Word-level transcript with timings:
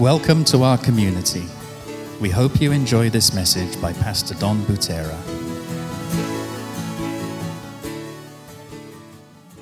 Welcome 0.00 0.44
to 0.44 0.62
our 0.62 0.78
community. 0.78 1.44
We 2.22 2.30
hope 2.30 2.58
you 2.58 2.72
enjoy 2.72 3.10
this 3.10 3.34
message 3.34 3.78
by 3.82 3.92
Pastor 3.92 4.34
Don 4.36 4.62
Butera. 4.62 5.14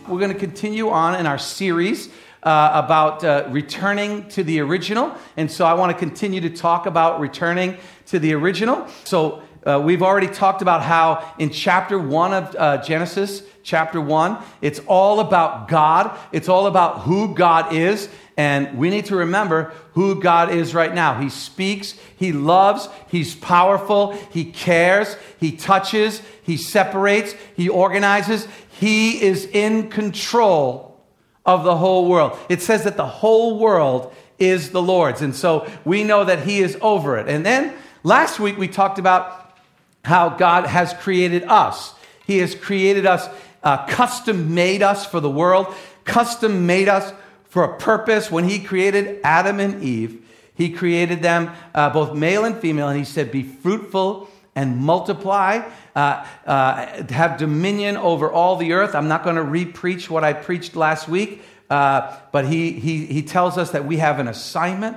We're 0.06 0.20
going 0.20 0.32
to 0.32 0.38
continue 0.38 0.90
on 0.90 1.18
in 1.18 1.26
our 1.26 1.38
series 1.38 2.10
uh, 2.44 2.70
about 2.72 3.24
uh, 3.24 3.48
returning 3.50 4.28
to 4.28 4.44
the 4.44 4.60
original. 4.60 5.12
And 5.36 5.50
so 5.50 5.66
I 5.66 5.74
want 5.74 5.90
to 5.90 5.98
continue 5.98 6.40
to 6.42 6.50
talk 6.50 6.86
about 6.86 7.18
returning 7.18 7.76
to 8.06 8.20
the 8.20 8.32
original. 8.34 8.86
So 9.02 9.42
uh, 9.66 9.80
we've 9.84 10.02
already 10.02 10.28
talked 10.28 10.62
about 10.62 10.82
how 10.82 11.34
in 11.40 11.50
chapter 11.50 11.98
one 11.98 12.32
of 12.32 12.54
uh, 12.56 12.80
Genesis, 12.84 13.42
chapter 13.64 14.00
one, 14.00 14.38
it's 14.62 14.78
all 14.86 15.18
about 15.18 15.66
God, 15.66 16.16
it's 16.30 16.48
all 16.48 16.68
about 16.68 17.00
who 17.00 17.34
God 17.34 17.72
is. 17.72 18.08
And 18.38 18.78
we 18.78 18.88
need 18.88 19.06
to 19.06 19.16
remember 19.16 19.72
who 19.94 20.22
God 20.22 20.52
is 20.52 20.72
right 20.72 20.94
now. 20.94 21.20
He 21.20 21.28
speaks, 21.28 21.94
He 22.16 22.32
loves, 22.32 22.88
He's 23.08 23.34
powerful, 23.34 24.12
He 24.30 24.44
cares, 24.44 25.16
He 25.40 25.52
touches, 25.52 26.22
He 26.44 26.56
separates, 26.56 27.34
He 27.56 27.68
organizes. 27.68 28.46
He 28.70 29.20
is 29.20 29.44
in 29.46 29.90
control 29.90 31.04
of 31.44 31.64
the 31.64 31.76
whole 31.76 32.08
world. 32.08 32.38
It 32.48 32.62
says 32.62 32.84
that 32.84 32.96
the 32.96 33.06
whole 33.08 33.58
world 33.58 34.14
is 34.38 34.70
the 34.70 34.80
Lord's. 34.80 35.20
And 35.20 35.34
so 35.34 35.68
we 35.84 36.04
know 36.04 36.24
that 36.24 36.44
He 36.44 36.60
is 36.60 36.78
over 36.80 37.18
it. 37.18 37.28
And 37.28 37.44
then 37.44 37.74
last 38.04 38.38
week 38.38 38.56
we 38.56 38.68
talked 38.68 39.00
about 39.00 39.58
how 40.04 40.28
God 40.28 40.64
has 40.64 40.94
created 40.94 41.42
us. 41.42 41.92
He 42.24 42.38
has 42.38 42.54
created 42.54 43.04
us, 43.04 43.28
uh, 43.64 43.84
custom 43.86 44.54
made 44.54 44.80
us 44.80 45.04
for 45.04 45.18
the 45.18 45.30
world, 45.30 45.74
custom 46.04 46.66
made 46.66 46.88
us 46.88 47.12
for 47.48 47.64
a 47.64 47.76
purpose. 47.78 48.30
When 48.30 48.44
He 48.44 48.60
created 48.60 49.20
Adam 49.24 49.60
and 49.60 49.82
Eve, 49.82 50.24
He 50.54 50.70
created 50.70 51.22
them 51.22 51.50
uh, 51.74 51.90
both 51.90 52.14
male 52.14 52.44
and 52.44 52.56
female, 52.56 52.88
and 52.88 52.98
He 52.98 53.04
said, 53.04 53.32
Be 53.32 53.42
fruitful 53.42 54.28
and 54.58 54.76
multiply, 54.76 55.62
uh, 55.94 56.26
uh, 56.44 57.04
have 57.10 57.38
dominion 57.38 57.96
over 57.96 58.28
all 58.28 58.56
the 58.56 58.72
earth. 58.72 58.96
I'm 58.96 59.06
not 59.06 59.22
going 59.22 59.36
to 59.36 59.42
re-preach 59.42 60.10
what 60.10 60.24
I 60.24 60.32
preached 60.32 60.74
last 60.74 61.08
week, 61.08 61.42
uh, 61.70 62.16
but 62.32 62.44
he, 62.44 62.72
he, 62.72 63.06
he 63.06 63.22
tells 63.22 63.56
us 63.56 63.70
that 63.70 63.84
we 63.84 63.98
have 63.98 64.18
an 64.18 64.26
assignment 64.26 64.96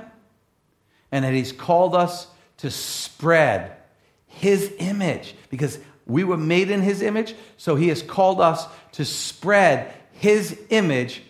and 1.12 1.24
that 1.24 1.32
he's 1.32 1.52
called 1.52 1.94
us 1.94 2.26
to 2.56 2.72
spread 2.72 3.76
his 4.26 4.72
image 4.78 5.36
because 5.48 5.78
we 6.06 6.24
were 6.24 6.36
made 6.36 6.68
in 6.68 6.82
his 6.82 7.00
image. 7.00 7.36
So 7.56 7.76
he 7.76 7.86
has 7.88 8.02
called 8.02 8.40
us 8.40 8.66
to 8.92 9.04
spread 9.04 9.94
his 10.12 10.58
image 10.70 11.22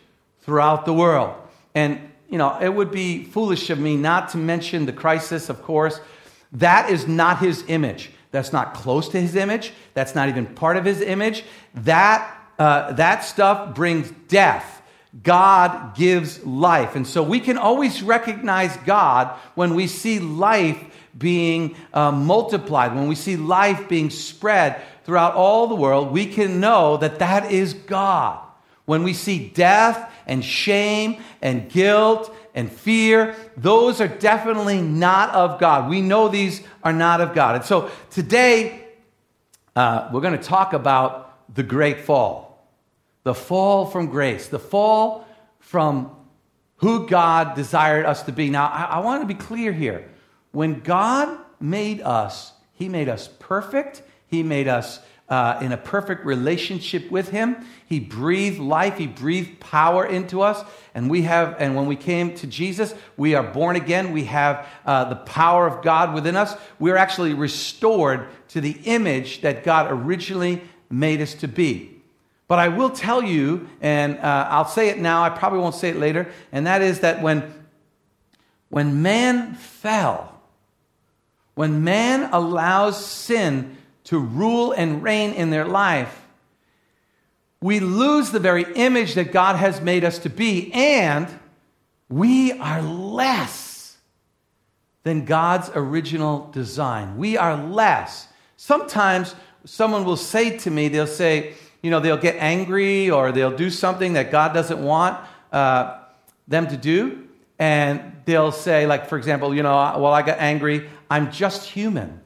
throughout 0.42 0.84
the 0.84 0.92
world. 0.92 1.34
And, 1.74 1.98
you 2.28 2.38
know, 2.38 2.58
it 2.60 2.68
would 2.68 2.90
be 2.90 3.24
foolish 3.24 3.70
of 3.70 3.78
me 3.78 3.96
not 3.96 4.30
to 4.30 4.36
mention 4.36 4.86
the 4.86 4.92
crisis, 4.92 5.48
of 5.48 5.62
course. 5.62 6.00
That 6.52 6.90
is 6.90 7.08
not 7.08 7.38
his 7.38 7.64
image. 7.68 8.10
That's 8.30 8.52
not 8.52 8.74
close 8.74 9.08
to 9.10 9.20
his 9.20 9.36
image. 9.36 9.72
That's 9.94 10.14
not 10.14 10.28
even 10.28 10.46
part 10.46 10.76
of 10.76 10.84
his 10.84 11.00
image. 11.00 11.44
That, 11.74 12.36
uh, 12.58 12.92
that 12.92 13.24
stuff 13.24 13.74
brings 13.74 14.10
death. 14.28 14.82
God 15.22 15.94
gives 15.94 16.44
life. 16.44 16.96
And 16.96 17.06
so 17.06 17.22
we 17.22 17.38
can 17.38 17.58
always 17.58 18.02
recognize 18.02 18.74
God 18.78 19.38
when 19.54 19.74
we 19.74 19.86
see 19.86 20.18
life 20.18 20.82
being 21.16 21.76
uh, 21.92 22.10
multiplied, 22.10 22.94
when 22.94 23.06
we 23.06 23.14
see 23.14 23.36
life 23.36 23.88
being 23.88 24.08
spread 24.08 24.80
throughout 25.04 25.34
all 25.34 25.66
the 25.66 25.74
world, 25.74 26.10
we 26.10 26.24
can 26.24 26.60
know 26.60 26.96
that 26.96 27.18
that 27.18 27.52
is 27.52 27.74
God. 27.74 28.40
When 28.86 29.02
we 29.02 29.12
see 29.12 29.48
death 29.48 30.11
and 30.26 30.44
shame 30.44 31.22
and 31.40 31.68
guilt 31.68 32.34
and 32.54 32.70
fear, 32.70 33.34
those 33.56 34.00
are 34.00 34.08
definitely 34.08 34.80
not 34.80 35.30
of 35.30 35.58
God. 35.58 35.88
We 35.88 36.00
know 36.00 36.28
these 36.28 36.62
are 36.82 36.92
not 36.92 37.20
of 37.20 37.34
God. 37.34 37.56
And 37.56 37.64
so 37.64 37.90
today, 38.10 38.86
uh, 39.74 40.10
we're 40.12 40.20
going 40.20 40.38
to 40.38 40.42
talk 40.42 40.72
about 40.72 41.54
the 41.54 41.62
great 41.62 42.00
fall 42.00 42.52
the 43.24 43.34
fall 43.34 43.86
from 43.86 44.06
grace, 44.06 44.48
the 44.48 44.58
fall 44.58 45.26
from 45.60 46.10
who 46.76 47.06
God 47.06 47.54
desired 47.54 48.04
us 48.04 48.24
to 48.24 48.32
be. 48.32 48.50
Now, 48.50 48.66
I, 48.66 48.84
I 48.84 48.98
want 48.98 49.22
to 49.22 49.26
be 49.26 49.34
clear 49.34 49.72
here. 49.72 50.10
When 50.50 50.80
God 50.80 51.38
made 51.60 52.00
us, 52.00 52.52
He 52.72 52.88
made 52.88 53.08
us 53.08 53.28
perfect, 53.38 54.02
He 54.26 54.42
made 54.42 54.66
us 54.66 55.00
uh, 55.32 55.58
in 55.62 55.72
a 55.72 55.78
perfect 55.78 56.26
relationship 56.26 57.10
with 57.10 57.30
him. 57.30 57.56
He 57.86 58.00
breathed 58.00 58.58
life. 58.58 58.98
He 58.98 59.06
breathed 59.06 59.60
power 59.60 60.04
into 60.04 60.42
us. 60.42 60.62
And 60.94 61.08
we 61.08 61.22
have 61.22 61.56
and 61.58 61.74
when 61.74 61.86
we 61.86 61.96
came 61.96 62.34
to 62.34 62.46
jesus 62.46 62.94
we 63.16 63.34
are 63.34 63.42
born 63.42 63.76
again. 63.76 64.12
We 64.12 64.24
have 64.24 64.68
uh, 64.84 65.04
the 65.04 65.16
power 65.16 65.66
of 65.66 65.82
god 65.82 66.12
within 66.12 66.36
us. 66.36 66.54
We're 66.78 66.98
actually 66.98 67.32
restored 67.32 68.28
to 68.48 68.60
the 68.60 68.78
image 68.84 69.40
that 69.40 69.64
god 69.64 69.90
originally 69.90 70.60
made 70.90 71.22
us 71.22 71.32
to 71.36 71.48
be. 71.48 72.02
But 72.46 72.58
i 72.58 72.68
will 72.68 72.90
tell 72.90 73.22
you 73.22 73.70
and 73.80 74.18
uh, 74.18 74.48
i'll 74.50 74.66
say 74.66 74.90
it 74.90 74.98
now. 74.98 75.22
I 75.22 75.30
probably 75.30 75.60
won't 75.60 75.76
say 75.76 75.88
it 75.88 75.96
later. 75.96 76.30
And 76.52 76.66
that 76.66 76.82
is 76.82 77.00
that 77.00 77.22
when 77.22 77.54
when 78.68 79.00
man 79.00 79.54
fell 79.54 80.42
when 81.54 81.84
man 81.84 82.28
allows 82.34 83.02
sin 83.02 83.78
to 84.04 84.18
rule 84.18 84.72
and 84.72 85.02
reign 85.02 85.32
in 85.32 85.50
their 85.50 85.64
life, 85.64 86.22
we 87.60 87.78
lose 87.78 88.30
the 88.30 88.40
very 88.40 88.64
image 88.74 89.14
that 89.14 89.32
God 89.32 89.56
has 89.56 89.80
made 89.80 90.04
us 90.04 90.18
to 90.20 90.28
be, 90.28 90.72
and 90.72 91.28
we 92.08 92.52
are 92.52 92.82
less 92.82 93.96
than 95.04 95.24
God's 95.24 95.70
original 95.74 96.50
design. 96.52 97.16
We 97.16 97.36
are 97.36 97.56
less. 97.56 98.28
Sometimes 98.56 99.34
someone 99.64 100.04
will 100.04 100.16
say 100.16 100.58
to 100.58 100.70
me, 100.70 100.88
they'll 100.88 101.06
say, 101.06 101.54
you 101.82 101.90
know, 101.90 102.00
they'll 102.00 102.16
get 102.16 102.36
angry 102.36 103.10
or 103.10 103.32
they'll 103.32 103.56
do 103.56 103.70
something 103.70 104.12
that 104.12 104.30
God 104.30 104.54
doesn't 104.54 104.82
want 104.82 105.18
uh, 105.52 105.98
them 106.46 106.68
to 106.68 106.76
do. 106.76 107.28
And 107.58 108.16
they'll 108.24 108.52
say, 108.52 108.86
like, 108.86 109.08
for 109.08 109.18
example, 109.18 109.54
you 109.54 109.62
know, 109.62 109.72
well, 109.72 110.12
I 110.12 110.22
got 110.22 110.38
angry. 110.38 110.88
I'm 111.10 111.30
just 111.30 111.68
human. 111.68 112.20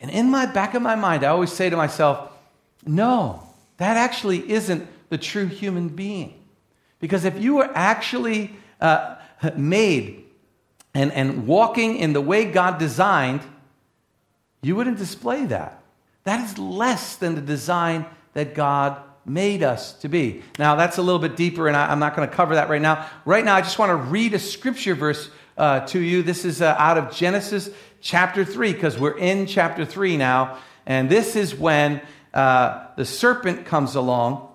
And 0.00 0.10
in 0.10 0.30
my 0.30 0.46
back 0.46 0.74
of 0.74 0.82
my 0.82 0.94
mind, 0.94 1.24
I 1.24 1.28
always 1.28 1.52
say 1.52 1.70
to 1.70 1.76
myself, 1.76 2.30
no, 2.86 3.42
that 3.78 3.96
actually 3.96 4.50
isn't 4.50 4.86
the 5.08 5.18
true 5.18 5.46
human 5.46 5.88
being. 5.88 6.40
Because 7.00 7.24
if 7.24 7.40
you 7.40 7.56
were 7.56 7.70
actually 7.74 8.54
uh, 8.80 9.16
made 9.56 10.24
and, 10.94 11.12
and 11.12 11.46
walking 11.46 11.96
in 11.96 12.12
the 12.12 12.20
way 12.20 12.44
God 12.50 12.78
designed, 12.78 13.40
you 14.62 14.76
wouldn't 14.76 14.98
display 14.98 15.44
that. 15.46 15.82
That 16.24 16.48
is 16.48 16.58
less 16.58 17.16
than 17.16 17.34
the 17.34 17.40
design 17.40 18.06
that 18.32 18.54
God 18.54 19.00
made 19.26 19.62
us 19.62 19.92
to 19.94 20.08
be. 20.08 20.42
Now, 20.58 20.74
that's 20.74 20.98
a 20.98 21.02
little 21.02 21.18
bit 21.18 21.36
deeper, 21.36 21.68
and 21.68 21.76
I, 21.76 21.92
am 21.92 21.98
not 21.98 22.16
going 22.16 22.28
to 22.28 22.34
cover 22.34 22.54
that 22.54 22.68
right 22.68 22.80
now. 22.80 23.08
Right 23.24 23.44
now, 23.44 23.54
I 23.54 23.60
just 23.60 23.78
want 23.78 23.90
to 23.90 23.96
read 23.96 24.34
a 24.34 24.38
scripture 24.38 24.94
verse 24.94 25.30
uh, 25.56 25.80
to 25.86 26.00
you. 26.00 26.22
This 26.22 26.44
is 26.44 26.60
uh, 26.60 26.74
out 26.78 26.98
of 26.98 27.14
Genesis 27.14 27.70
chapter 28.04 28.44
3, 28.44 28.74
because 28.74 28.98
we're 28.98 29.16
in 29.16 29.46
chapter 29.46 29.84
3 29.86 30.18
now. 30.18 30.58
And 30.84 31.08
this 31.08 31.34
is 31.34 31.54
when 31.54 32.02
uh, 32.34 32.88
the 32.96 33.06
serpent 33.06 33.64
comes 33.64 33.94
along 33.94 34.46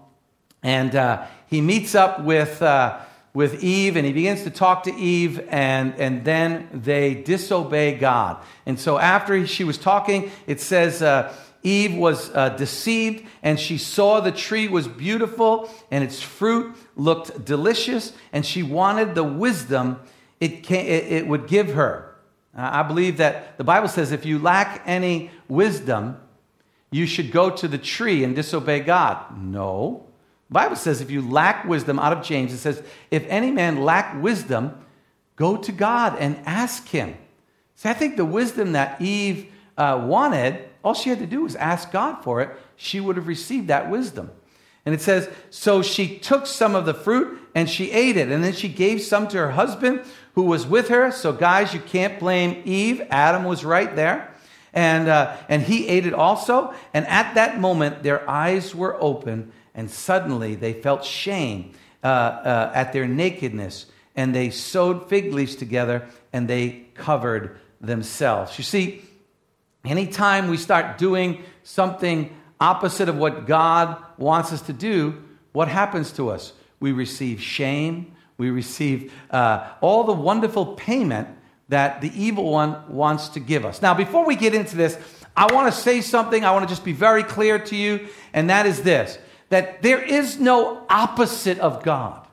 and 0.61 0.95
uh, 0.95 1.25
he 1.47 1.59
meets 1.59 1.95
up 1.95 2.21
with, 2.21 2.61
uh, 2.61 2.99
with 3.33 3.63
Eve 3.63 3.95
and 3.95 4.05
he 4.05 4.13
begins 4.13 4.43
to 4.43 4.51
talk 4.51 4.83
to 4.83 4.93
Eve, 4.93 5.39
and, 5.49 5.95
and 5.95 6.23
then 6.23 6.69
they 6.71 7.15
disobey 7.15 7.95
God. 7.95 8.37
And 8.67 8.79
so 8.79 8.99
after 8.99 9.47
she 9.47 9.63
was 9.63 9.79
talking, 9.79 10.29
it 10.45 10.61
says, 10.61 11.01
uh, 11.01 11.33
Eve 11.63 11.95
was 11.95 12.29
uh, 12.35 12.49
deceived 12.49 13.25
and 13.41 13.59
she 13.59 13.79
saw 13.79 14.19
the 14.21 14.31
tree 14.31 14.67
was 14.67 14.87
beautiful 14.87 15.69
and 15.89 16.03
its 16.03 16.21
fruit 16.21 16.75
looked 16.95 17.43
delicious, 17.45 18.13
and 18.31 18.45
she 18.45 18.61
wanted 18.61 19.15
the 19.15 19.23
wisdom 19.23 19.99
it, 20.39 20.63
can, 20.63 20.85
it, 20.85 21.11
it 21.11 21.27
would 21.27 21.47
give 21.47 21.73
her. 21.73 22.08
I 22.53 22.83
believe 22.83 23.17
that 23.17 23.57
the 23.57 23.63
Bible 23.63 23.87
says 23.87 24.11
if 24.11 24.25
you 24.25 24.39
lack 24.39 24.83
any 24.85 25.31
wisdom, 25.47 26.17
you 26.91 27.05
should 27.05 27.31
go 27.31 27.49
to 27.49 27.67
the 27.67 27.77
tree 27.77 28.23
and 28.23 28.35
disobey 28.35 28.79
God. 28.79 29.37
No. 29.37 30.05
The 30.49 30.53
Bible 30.53 30.75
says 30.75 31.01
if 31.01 31.11
you 31.11 31.21
lack 31.21 31.65
wisdom, 31.65 31.99
out 31.99 32.11
of 32.11 32.23
James, 32.23 32.51
it 32.51 32.57
says, 32.57 32.81
if 33.11 33.25
any 33.27 33.51
man 33.51 33.83
lack 33.83 34.19
wisdom, 34.21 34.83
go 35.35 35.57
to 35.57 35.71
God 35.71 36.17
and 36.19 36.41
ask 36.45 36.87
him. 36.87 37.15
See, 37.75 37.87
I 37.87 37.93
think 37.93 38.17
the 38.17 38.25
wisdom 38.25 38.71
that 38.71 38.99
Eve 38.99 39.51
uh, 39.77 40.03
wanted, 40.03 40.67
all 40.83 40.95
she 40.95 41.09
had 41.09 41.19
to 41.19 41.27
do 41.27 41.43
was 41.43 41.55
ask 41.55 41.91
God 41.91 42.23
for 42.23 42.41
it. 42.41 42.49
She 42.75 42.99
would 42.99 43.15
have 43.15 43.27
received 43.27 43.67
that 43.67 43.89
wisdom. 43.89 44.31
And 44.85 44.95
it 44.95 45.01
says, 45.01 45.29
So 45.51 45.81
she 45.81 46.17
took 46.17 46.47
some 46.47 46.73
of 46.73 46.85
the 46.85 46.93
fruit 46.93 47.39
and 47.53 47.69
she 47.69 47.91
ate 47.91 48.17
it. 48.17 48.29
And 48.29 48.43
then 48.43 48.53
she 48.53 48.69
gave 48.69 49.01
some 49.01 49.27
to 49.29 49.37
her 49.37 49.51
husband 49.51 50.03
who 50.35 50.43
was 50.43 50.65
with 50.65 50.89
her. 50.89 51.11
So, 51.11 51.33
guys, 51.33 51.73
you 51.73 51.79
can't 51.79 52.19
blame 52.19 52.61
Eve. 52.65 53.01
Adam 53.09 53.43
was 53.43 53.65
right 53.65 53.95
there. 53.95 54.33
And, 54.73 55.07
uh, 55.07 55.35
and 55.47 55.63
he 55.63 55.87
ate 55.87 56.05
it 56.05 56.13
also. 56.13 56.73
And 56.93 57.07
at 57.07 57.33
that 57.35 57.59
moment, 57.59 58.03
their 58.03 58.29
eyes 58.29 58.75
were 58.75 58.95
open, 59.01 59.51
and 59.73 59.89
suddenly 59.89 60.55
they 60.55 60.73
felt 60.73 61.03
shame 61.03 61.73
uh, 62.03 62.07
uh, 62.07 62.71
at 62.73 62.93
their 62.93 63.07
nakedness. 63.07 63.87
and 64.15 64.35
they 64.35 64.49
sewed 64.49 65.07
fig 65.07 65.33
leaves 65.33 65.55
together 65.55 66.05
and 66.33 66.47
they 66.47 66.85
covered 66.93 67.57
themselves. 67.79 68.57
You 68.57 68.65
see, 68.65 69.01
anytime 69.85 70.49
we 70.49 70.57
start 70.57 70.97
doing 70.97 71.43
something 71.63 72.35
opposite 72.59 73.07
of 73.07 73.15
what 73.15 73.47
God 73.47 73.95
wants 74.17 74.51
us 74.51 74.61
to 74.63 74.73
do, 74.73 75.23
what 75.53 75.67
happens 75.67 76.11
to 76.13 76.29
us? 76.29 76.53
We 76.79 76.91
receive 76.91 77.41
shame, 77.41 78.11
we 78.39 78.49
receive 78.49 79.13
uh, 79.29 79.67
all 79.81 80.05
the 80.05 80.13
wonderful 80.13 80.65
payment 80.65 81.27
that 81.67 82.01
the 82.01 82.11
evil 82.19 82.49
one 82.49 82.91
wants 82.91 83.29
to 83.29 83.39
give 83.39 83.65
us. 83.65 83.81
Now, 83.81 83.93
before 83.93 84.25
we 84.25 84.35
get 84.35 84.55
into 84.55 84.75
this, 84.75 84.97
I 85.37 85.53
want 85.53 85.71
to 85.71 85.79
say 85.79 86.01
something. 86.01 86.43
I 86.43 86.51
want 86.51 86.67
to 86.67 86.69
just 86.69 86.83
be 86.83 86.93
very 86.93 87.21
clear 87.21 87.59
to 87.59 87.75
you, 87.75 88.07
and 88.33 88.49
that 88.49 88.65
is 88.65 88.81
this 88.81 89.19
that 89.49 89.81
there 89.81 90.01
is 90.01 90.39
no 90.39 90.85
opposite 90.89 91.57
of 91.59 91.83
God. 91.83 92.27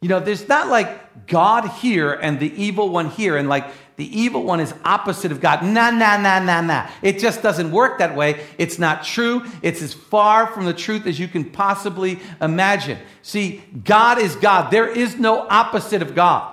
You 0.00 0.08
know, 0.08 0.20
there's 0.20 0.46
not 0.46 0.68
like 0.68 1.26
God 1.26 1.66
here 1.66 2.12
and 2.12 2.38
the 2.38 2.52
evil 2.62 2.88
one 2.88 3.10
here, 3.10 3.36
and 3.36 3.48
like 3.48 3.66
the 3.96 4.20
evil 4.20 4.42
one 4.42 4.60
is 4.60 4.74
opposite 4.84 5.32
of 5.32 5.40
God. 5.40 5.62
Nah, 5.62 5.90
nah, 5.90 6.18
nah, 6.18 6.38
nah, 6.38 6.60
nah. 6.60 6.88
It 7.00 7.18
just 7.18 7.42
doesn't 7.42 7.72
work 7.72 7.98
that 7.98 8.14
way. 8.14 8.44
It's 8.58 8.78
not 8.78 9.04
true. 9.04 9.44
It's 9.62 9.80
as 9.80 9.94
far 9.94 10.46
from 10.48 10.66
the 10.66 10.74
truth 10.74 11.06
as 11.06 11.18
you 11.18 11.28
can 11.28 11.44
possibly 11.44 12.20
imagine. 12.40 12.98
See, 13.22 13.64
God 13.84 14.18
is 14.18 14.36
God. 14.36 14.70
There 14.70 14.86
is 14.86 15.18
no 15.18 15.46
opposite 15.48 16.02
of 16.02 16.14
God. 16.14 16.52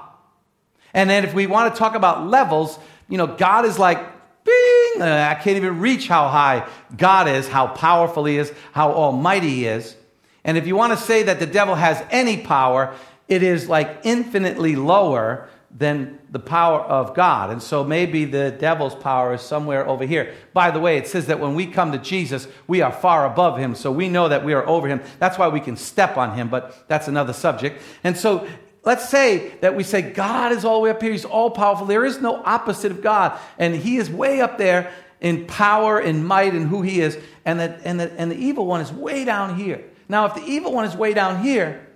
And 0.94 1.10
then 1.10 1.26
if 1.26 1.34
we 1.34 1.46
want 1.48 1.74
to 1.74 1.78
talk 1.78 1.96
about 1.96 2.28
levels, 2.28 2.80
you 3.10 3.18
know, 3.18 3.28
God 3.28 3.66
is 3.66 3.78
like, 3.78 4.00
bing, 4.46 5.02
uh, 5.02 5.28
I 5.30 5.36
can't 5.36 5.58
even 5.58 5.80
reach 5.80 6.08
how 6.08 6.30
high 6.30 6.68
God 6.96 7.28
is, 7.28 7.48
how 7.48 7.68
powerful 7.68 8.24
He 8.24 8.38
is, 8.38 8.54
how 8.72 8.92
almighty 8.92 9.50
He 9.50 9.66
is. 9.66 9.98
And 10.46 10.58
if 10.58 10.66
you 10.66 10.78
want 10.78 10.98
to 10.98 11.06
say 11.06 11.24
that 11.24 11.40
the 11.40 11.46
devil 11.46 11.76
has 11.76 12.02
any 12.10 12.38
power, 12.38 12.94
it 13.28 13.44
is 13.44 13.68
like 13.68 14.02
infinitely 14.04 14.76
lower 14.76 15.50
than 15.76 16.20
the 16.30 16.40
power 16.40 16.82
of 16.82 17.16
God. 17.16 17.50
And 17.50 17.62
so 17.62 17.84
maybe 17.84 18.26
the 18.26 18.52
devil's 18.52 18.94
power 18.94 19.34
is 19.34 19.42
somewhere 19.42 19.88
over 19.88 20.06
here. 20.06 20.34
By 20.54 20.70
the 20.70 20.80
way, 20.80 20.98
it 20.98 21.08
says 21.08 21.28
that 21.28 21.40
when 21.40 21.56
we 21.56 21.66
come 21.66 21.92
to 21.92 21.98
Jesus, 21.98 22.48
we 22.68 22.82
are 22.82 22.92
far 22.92 23.26
above 23.26 23.58
him. 23.58 23.74
So 23.74 23.92
we 23.92 24.08
know 24.08 24.30
that 24.30 24.46
we 24.46 24.54
are 24.54 24.66
over 24.68 24.88
him. 24.88 25.02
That's 25.18 25.38
why 25.38 25.48
we 25.48 25.60
can 25.60 25.76
step 25.76 26.16
on 26.16 26.36
him, 26.36 26.50
but 26.50 26.88
that's 26.88 27.08
another 27.08 27.34
subject. 27.34 27.82
And 28.04 28.16
so 28.16 28.48
let's 28.84 29.10
say 29.10 29.50
that 29.62 29.76
we 29.76 29.84
say 29.84 30.04
God 30.04 30.52
is 30.52 30.64
all 30.64 30.76
the 30.76 30.84
way 30.84 30.90
up 30.92 31.02
here, 31.02 31.12
he's 31.12 31.26
all 31.26 31.50
powerful. 31.50 31.88
There 31.88 32.06
is 32.06 32.22
no 32.22 32.44
opposite 32.46 32.92
of 32.92 33.02
God. 33.02 33.40
And 33.58 33.76
he 33.76 33.98
is 33.98 34.12
way 34.12 34.42
up 34.42 34.60
there 34.60 34.94
in 35.22 35.48
power 35.48 35.98
and 36.00 36.28
might 36.28 36.54
and 36.54 36.68
who 36.68 36.84
he 36.84 37.02
is. 37.02 37.18
And, 37.46 37.60
that, 37.60 37.82
and, 37.84 38.00
that, 38.00 38.12
and 38.18 38.32
the 38.32 38.38
evil 38.38 38.68
one 38.68 38.82
is 38.82 38.92
way 38.94 39.26
down 39.26 39.56
here. 39.56 39.84
Now, 40.08 40.26
if 40.28 40.36
the 40.36 40.44
evil 40.44 40.72
one 40.72 40.86
is 40.86 40.96
way 40.96 41.16
down 41.16 41.42
here, 41.42 41.88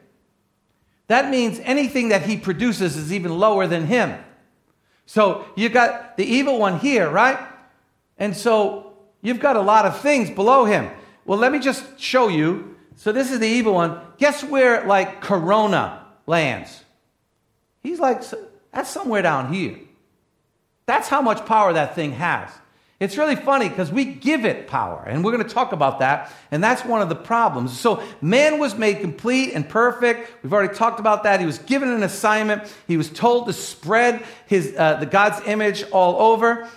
that 1.07 1.30
means 1.30 1.59
anything 1.63 2.09
that 2.09 2.24
he 2.24 2.38
produces 2.38 2.98
is 2.98 3.13
even 3.13 3.38
lower 3.38 3.68
than 3.68 3.88
him. 3.88 4.18
So 5.06 5.45
you 5.56 5.69
got 5.69 6.18
the 6.18 6.25
evil 6.25 6.59
one 6.59 6.80
here, 6.80 7.09
right? 7.09 7.39
And 8.18 8.36
so 8.36 8.94
you've 9.21 9.39
got 9.39 9.56
a 9.56 9.62
lot 9.62 9.86
of 9.86 10.00
things 10.01 10.30
below 10.30 10.65
him. 10.65 10.89
Well, 11.25 11.39
let 11.39 11.51
me 11.51 11.59
just 11.59 12.00
show 12.00 12.27
you. 12.27 12.75
So 12.95 13.12
this 13.12 13.31
is 13.31 13.39
the 13.39 13.48
evil 13.48 13.74
one. 13.74 14.01
Guess 14.18 14.44
where, 14.44 14.86
like, 14.86 15.21
Corona 15.21 16.06
lands? 16.25 16.83
He's 17.83 18.00
like, 18.00 18.21
that's 18.74 18.89
somewhere 18.89 19.21
down 19.21 19.54
here. 19.54 19.80
That's 20.88 21.07
how 21.07 21.21
much 21.21 21.45
power 21.45 21.74
that 21.74 21.95
thing 21.95 22.13
has. 22.13 22.50
It's 22.99 23.15
really 23.15 23.35
funny 23.35 23.69
because 23.69 23.91
we 23.91 24.05
give 24.05 24.44
it 24.44 24.65
power, 24.65 25.03
and 25.05 25.23
we're 25.23 25.31
going 25.31 25.47
to 25.47 25.53
talk 25.53 25.71
about 25.71 25.99
that, 25.99 26.33
and 26.49 26.63
that's 26.63 26.83
one 26.83 26.99
of 26.99 27.09
the 27.09 27.15
problems. 27.15 27.79
So, 27.79 28.01
man 28.21 28.57
was 28.57 28.75
made 28.75 29.01
complete 29.01 29.53
and 29.53 29.69
perfect. 29.69 30.31
We've 30.41 30.51
already 30.51 30.73
talked 30.73 30.99
about 30.99 31.23
that. 31.23 31.39
He 31.39 31.45
was 31.45 31.59
given 31.59 31.89
an 31.89 32.01
assignment. 32.01 32.73
He 32.88 32.97
was 32.97 33.11
told 33.11 33.45
to 33.47 33.53
spread 33.53 34.25
his, 34.47 34.73
uh, 34.75 34.95
the 34.95 35.05
God's 35.05 35.45
image 35.45 35.83
all 35.91 36.31
over. 36.31 36.67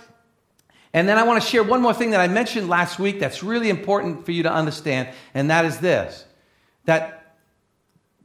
And 0.93 1.09
then 1.09 1.17
I 1.17 1.23
want 1.23 1.41
to 1.41 1.49
share 1.49 1.63
one 1.63 1.81
more 1.81 1.93
thing 1.93 2.11
that 2.11 2.19
I 2.19 2.27
mentioned 2.27 2.69
last 2.69 2.99
week 2.99 3.19
that's 3.19 3.41
really 3.41 3.69
important 3.69 4.23
for 4.23 4.31
you 4.31 4.43
to 4.43 4.51
understand, 4.51 5.09
and 5.33 5.49
that 5.49 5.65
is 5.65 5.79
this 5.79 6.25
that 6.85 7.35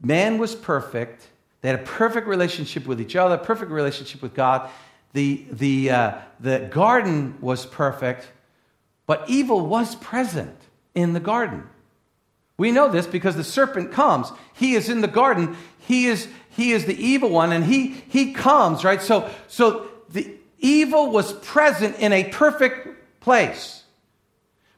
man 0.03 0.37
was 0.37 0.53
perfect. 0.53 1.25
They 1.61 1.69
had 1.69 1.79
a 1.79 1.83
perfect 1.83 2.27
relationship 2.27 2.85
with 2.85 3.01
each 3.01 3.15
other, 3.15 3.37
perfect 3.37 3.71
relationship 3.71 4.21
with 4.21 4.35
God 4.35 4.69
the, 5.13 5.45
the, 5.51 5.89
uh, 5.89 6.11
the 6.39 6.59
garden 6.71 7.37
was 7.41 7.65
perfect, 7.65 8.27
but 9.05 9.23
evil 9.27 9.65
was 9.65 9.95
present 9.95 10.57
in 10.93 11.13
the 11.13 11.19
garden. 11.19 11.67
We 12.57 12.71
know 12.71 12.89
this 12.89 13.07
because 13.07 13.35
the 13.35 13.43
serpent 13.43 13.91
comes. 13.91 14.31
He 14.53 14.73
is 14.73 14.89
in 14.89 15.01
the 15.01 15.07
garden. 15.07 15.55
He 15.79 16.07
is, 16.07 16.27
he 16.49 16.71
is 16.71 16.85
the 16.85 16.97
evil 16.99 17.29
one, 17.29 17.51
and 17.51 17.63
he, 17.63 17.89
he 18.09 18.33
comes, 18.33 18.83
right? 18.83 19.01
So, 19.01 19.29
so 19.47 19.87
the 20.09 20.35
evil 20.59 21.11
was 21.11 21.33
present 21.33 21.97
in 21.99 22.13
a 22.13 22.25
perfect 22.25 23.21
place. 23.21 23.83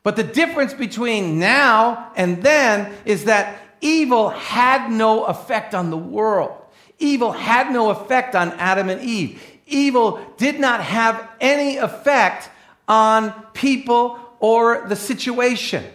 But 0.04 0.16
the 0.16 0.24
difference 0.24 0.74
between 0.74 1.40
now 1.40 2.12
and 2.16 2.44
then 2.44 2.94
is 3.06 3.26
that 3.26 3.62
evil 3.82 4.30
had 4.30 4.92
no 4.92 5.26
effect 5.26 5.74
on 5.74 5.90
the 5.90 5.98
world. 5.98 6.56
Evil 6.98 7.32
had 7.32 7.72
no 7.72 7.92
effect 7.92 8.36
on 8.36 8.52
Adam 8.54 8.90
and 8.90 9.02
Eve 9.02 9.42
evil 9.70 10.20
did 10.38 10.60
not 10.60 10.84
have 10.84 11.30
any 11.40 11.78
effect 11.78 12.50
on 12.88 13.34
people 13.54 14.20
or 14.40 14.88
the 14.88 14.96
situation. 14.96 15.86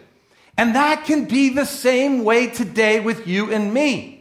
And 0.56 0.74
that 0.76 1.04
can 1.04 1.24
be 1.24 1.48
the 1.48 1.64
same 1.64 2.24
way 2.24 2.46
today 2.46 3.00
with 3.00 3.26
you 3.26 3.52
and 3.52 3.74
me. 3.74 4.14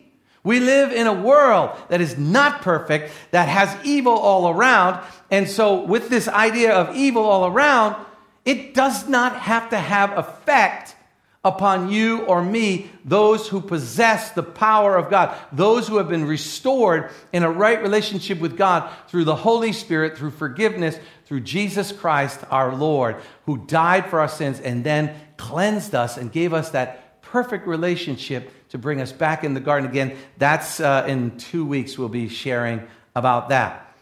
We 0.43 0.59
live 0.59 0.91
in 0.91 1.07
a 1.07 1.13
world 1.13 1.71
that 1.89 2.01
is 2.01 2.17
not 2.17 2.61
perfect, 2.61 3.13
that 3.31 3.47
has 3.47 3.77
evil 3.85 4.13
all 4.13 4.49
around. 4.49 5.01
And 5.31 5.49
so, 5.49 5.83
with 5.83 6.09
this 6.09 6.27
idea 6.27 6.73
of 6.73 6.95
evil 6.95 7.23
all 7.23 7.45
around, 7.47 7.95
it 8.43 8.73
does 8.73 9.07
not 9.07 9.37
have 9.37 9.69
to 9.69 9.77
have 9.77 10.17
effect 10.17 10.95
upon 11.43 11.91
you 11.91 12.21
or 12.21 12.41
me, 12.41 12.89
those 13.03 13.49
who 13.49 13.59
possess 13.59 14.31
the 14.31 14.43
power 14.43 14.95
of 14.95 15.09
God, 15.09 15.37
those 15.51 15.87
who 15.87 15.97
have 15.97 16.07
been 16.07 16.25
restored 16.25 17.11
in 17.33 17.43
a 17.43 17.51
right 17.51 17.81
relationship 17.81 18.39
with 18.39 18.57
God 18.57 18.89
through 19.09 19.25
the 19.25 19.35
Holy 19.35 19.73
Spirit, 19.73 20.17
through 20.17 20.31
forgiveness, 20.31 20.97
through 21.25 21.41
Jesus 21.41 21.91
Christ 21.91 22.39
our 22.49 22.73
Lord, 22.73 23.17
who 23.45 23.57
died 23.65 24.09
for 24.09 24.21
our 24.21 24.29
sins 24.29 24.61
and 24.61 24.83
then 24.83 25.13
cleansed 25.35 25.93
us 25.93 26.15
and 26.15 26.31
gave 26.31 26.53
us 26.53 26.69
that 26.69 27.21
perfect 27.21 27.67
relationship 27.67 28.51
to 28.69 28.77
bring 28.77 29.01
us 29.01 29.11
back 29.11 29.43
in 29.43 29.53
the 29.53 29.59
garden 29.59 29.89
again. 29.89 30.15
That's 30.37 30.79
uh, 30.79 31.05
in 31.07 31.37
two 31.37 31.65
weeks, 31.65 31.97
we'll 31.97 32.07
be 32.07 32.29
sharing 32.29 32.87
about 33.15 33.49
that. 33.49 33.93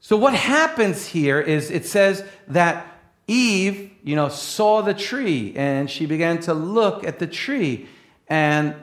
So, 0.00 0.16
what 0.16 0.34
happens 0.34 1.06
here 1.06 1.40
is 1.40 1.70
it 1.70 1.86
says 1.86 2.24
that 2.48 2.93
Eve, 3.26 3.90
you 4.02 4.16
know, 4.16 4.28
saw 4.28 4.82
the 4.82 4.94
tree 4.94 5.54
and 5.56 5.90
she 5.90 6.06
began 6.06 6.40
to 6.40 6.54
look 6.54 7.04
at 7.04 7.18
the 7.18 7.26
tree. 7.26 7.88
And 8.28 8.74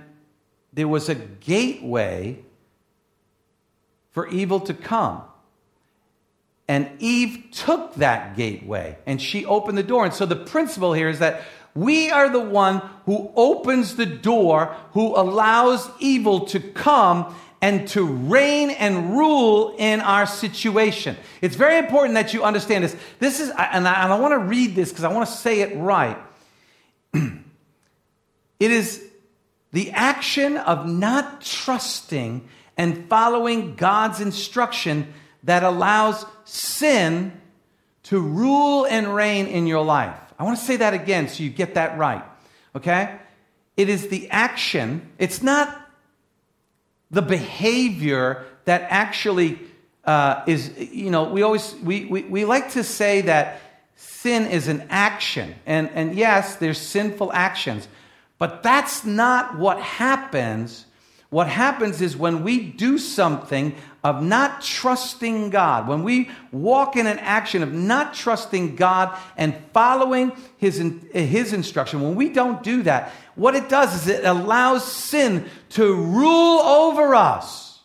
there 0.73 0.87
was 0.87 1.09
a 1.09 1.15
gateway 1.15 2.39
for 4.11 4.27
evil 4.27 4.59
to 4.61 4.73
come. 4.73 5.23
And 6.67 6.89
Eve 6.99 7.49
took 7.51 7.95
that 7.95 8.35
gateway 8.35 8.97
and 9.05 9.21
she 9.21 9.45
opened 9.45 9.77
the 9.77 9.83
door. 9.83 10.05
And 10.05 10.13
so 10.13 10.25
the 10.25 10.35
principle 10.35 10.93
here 10.93 11.09
is 11.09 11.19
that 11.19 11.41
we 11.73 12.09
are 12.09 12.29
the 12.29 12.39
one 12.39 12.81
who 13.05 13.31
opens 13.35 13.95
the 13.95 14.05
door, 14.05 14.75
who 14.91 15.15
allows 15.15 15.89
evil 15.99 16.45
to 16.47 16.59
come 16.59 17.35
and 17.61 17.87
to 17.89 18.03
reign 18.03 18.71
and 18.71 19.15
rule 19.15 19.75
in 19.77 20.01
our 20.01 20.25
situation. 20.25 21.15
It's 21.41 21.55
very 21.55 21.77
important 21.77 22.15
that 22.15 22.33
you 22.33 22.43
understand 22.43 22.83
this. 22.83 22.95
This 23.19 23.39
is, 23.39 23.49
and 23.49 23.87
I, 23.87 24.03
and 24.03 24.11
I 24.11 24.19
want 24.19 24.33
to 24.33 24.39
read 24.39 24.75
this 24.75 24.89
because 24.89 25.03
I 25.03 25.13
want 25.13 25.29
to 25.29 25.35
say 25.35 25.61
it 25.61 25.77
right. 25.77 26.17
it 27.13 27.31
is 28.59 29.03
the 29.71 29.91
action 29.91 30.57
of 30.57 30.87
not 30.87 31.41
trusting 31.41 32.47
and 32.77 33.07
following 33.07 33.75
God's 33.75 34.21
instruction 34.21 35.13
that 35.43 35.63
allows 35.63 36.25
sin 36.45 37.39
to 38.03 38.19
rule 38.19 38.85
and 38.85 39.13
reign 39.13 39.45
in 39.45 39.67
your 39.67 39.85
life. 39.85 40.15
I 40.39 40.43
want 40.43 40.57
to 40.57 40.65
say 40.65 40.77
that 40.77 40.95
again 40.95 41.27
so 41.27 41.43
you 41.43 41.51
get 41.51 41.75
that 41.75 41.97
right. 41.99 42.23
Okay? 42.75 43.17
It 43.77 43.89
is 43.89 44.07
the 44.07 44.29
action, 44.31 45.09
it's 45.17 45.43
not 45.43 45.80
the 47.11 47.21
behavior 47.21 48.45
that 48.65 48.85
actually 48.89 49.59
uh, 50.05 50.43
is, 50.47 50.71
you 50.77 51.11
know, 51.11 51.25
we 51.25 51.41
always, 51.43 51.75
we, 51.83 52.05
we, 52.05 52.23
we 52.23 52.45
like 52.45 52.71
to 52.71 52.83
say 52.83 53.21
that 53.21 53.61
sin 53.95 54.45
is 54.47 54.67
an 54.67 54.87
action. 54.89 55.53
And, 55.65 55.89
and 55.93 56.15
yes, 56.15 56.55
there's 56.55 56.79
sinful 56.79 57.31
actions, 57.33 57.87
but 58.37 58.63
that's 58.63 59.05
not 59.05 59.57
what 59.57 59.79
happens. 59.79 60.85
What 61.29 61.47
happens 61.47 62.01
is 62.01 62.17
when 62.17 62.43
we 62.43 62.59
do 62.59 62.97
something 62.97 63.75
of 64.03 64.23
not 64.23 64.61
trusting 64.61 65.51
God, 65.51 65.87
when 65.87 66.03
we 66.03 66.31
walk 66.51 66.95
in 66.95 67.05
an 67.05 67.19
action 67.19 67.61
of 67.61 67.71
not 67.71 68.13
trusting 68.13 68.75
God 68.75 69.15
and 69.37 69.55
following 69.73 70.31
His, 70.57 70.77
his 71.13 71.53
instruction, 71.53 72.01
when 72.01 72.15
we 72.15 72.29
don't 72.29 72.63
do 72.63 72.83
that, 72.83 73.11
what 73.35 73.55
it 73.55 73.69
does 73.69 73.93
is 73.95 74.07
it 74.07 74.25
allows 74.25 74.91
sin 74.91 75.45
to 75.69 75.93
rule 75.93 76.59
over 76.59 77.13
us, 77.13 77.79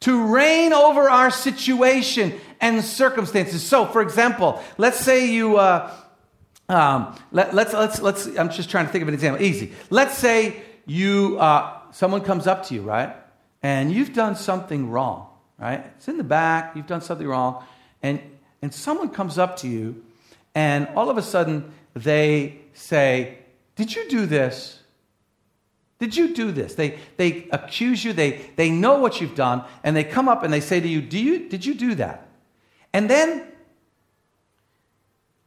to 0.00 0.26
reign 0.26 0.72
over 0.72 1.08
our 1.08 1.30
situation 1.30 2.38
and 2.60 2.84
circumstances. 2.84 3.62
So, 3.62 3.86
for 3.86 4.02
example, 4.02 4.62
let's 4.76 5.00
say 5.00 5.30
you, 5.30 5.56
uh, 5.56 5.90
um, 6.68 7.18
let, 7.32 7.54
let's, 7.54 7.72
let's, 7.72 8.00
let's, 8.00 8.26
I'm 8.38 8.50
just 8.50 8.70
trying 8.70 8.86
to 8.86 8.92
think 8.92 9.02
of 9.02 9.08
an 9.08 9.14
example. 9.14 9.44
Easy. 9.44 9.72
Let's 9.88 10.16
say 10.16 10.62
you, 10.86 11.38
uh, 11.40 11.78
someone 11.92 12.20
comes 12.20 12.46
up 12.46 12.66
to 12.66 12.74
you, 12.74 12.82
right? 12.82 13.16
And 13.62 13.92
you've 13.92 14.12
done 14.12 14.36
something 14.36 14.88
wrong, 14.90 15.26
right? 15.60 15.84
It's 15.96 16.08
in 16.08 16.16
the 16.16 16.24
back, 16.24 16.74
you've 16.74 16.86
done 16.86 17.02
something 17.02 17.26
wrong, 17.26 17.64
and, 18.02 18.20
and 18.62 18.72
someone 18.72 19.10
comes 19.10 19.38
up 19.38 19.56
to 19.58 19.68
you, 19.68 20.02
and 20.54 20.88
all 20.96 21.10
of 21.10 21.18
a 21.18 21.22
sudden 21.22 21.72
they 21.94 22.60
say, 22.72 23.38
Did 23.76 23.94
you 23.94 24.08
do 24.08 24.26
this? 24.26 24.80
Did 26.00 26.16
you 26.16 26.34
do 26.34 26.50
this? 26.50 26.74
They, 26.74 26.98
they 27.18 27.46
accuse 27.52 28.02
you, 28.02 28.14
they, 28.14 28.50
they 28.56 28.70
know 28.70 28.98
what 28.98 29.20
you've 29.20 29.34
done, 29.34 29.62
and 29.84 29.94
they 29.94 30.02
come 30.02 30.28
up 30.28 30.42
and 30.42 30.52
they 30.52 30.60
say 30.60 30.80
to 30.80 30.88
you, 30.88 31.02
do 31.02 31.18
you 31.18 31.48
Did 31.48 31.64
you 31.64 31.74
do 31.74 31.94
that? 31.96 32.26
And 32.94 33.08
then, 33.08 33.46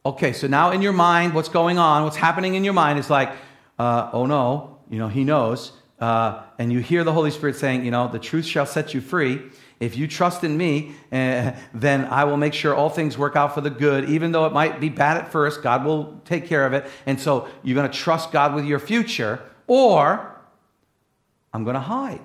okay, 0.05 0.31
so 0.31 0.47
now 0.47 0.69
in 0.69 0.83
your 0.83 0.93
mind, 0.93 1.33
what's 1.33 1.49
going 1.49 1.79
on, 1.79 2.03
what's 2.03 2.15
happening 2.15 2.53
in 2.53 2.63
your 2.63 2.73
mind 2.73 2.99
is 2.99 3.09
like, 3.09 3.33
uh, 3.79 4.11
oh 4.13 4.27
no, 4.27 4.77
you 4.89 4.99
know, 4.99 5.07
he 5.07 5.23
knows. 5.23 5.71
Uh, 5.99 6.43
and 6.59 6.71
you 6.71 6.79
hear 6.79 7.03
the 7.03 7.13
Holy 7.13 7.31
Spirit 7.31 7.55
saying, 7.55 7.83
you 7.83 7.91
know, 7.91 8.07
the 8.07 8.19
truth 8.19 8.45
shall 8.45 8.67
set 8.67 8.93
you 8.93 9.01
free. 9.01 9.41
If 9.83 9.97
you 9.97 10.07
trust 10.07 10.43
in 10.43 10.55
me, 10.57 10.93
uh, 11.11 11.51
then 11.73 12.05
I 12.05 12.23
will 12.23 12.37
make 12.37 12.53
sure 12.53 12.73
all 12.73 12.89
things 12.89 13.17
work 13.17 13.35
out 13.35 13.53
for 13.53 13.61
the 13.61 13.69
good. 13.69 14.09
Even 14.09 14.31
though 14.31 14.45
it 14.45 14.53
might 14.53 14.79
be 14.79 14.89
bad 14.89 15.17
at 15.17 15.31
first, 15.31 15.61
God 15.61 15.83
will 15.83 16.21
take 16.25 16.47
care 16.47 16.65
of 16.65 16.73
it. 16.73 16.85
And 17.05 17.19
so 17.19 17.47
you're 17.63 17.75
going 17.75 17.89
to 17.89 17.97
trust 17.97 18.31
God 18.31 18.55
with 18.55 18.65
your 18.65 18.79
future, 18.79 19.41
or 19.67 20.39
I'm 21.53 21.63
going 21.63 21.75
to 21.75 21.79
hide. 21.79 22.21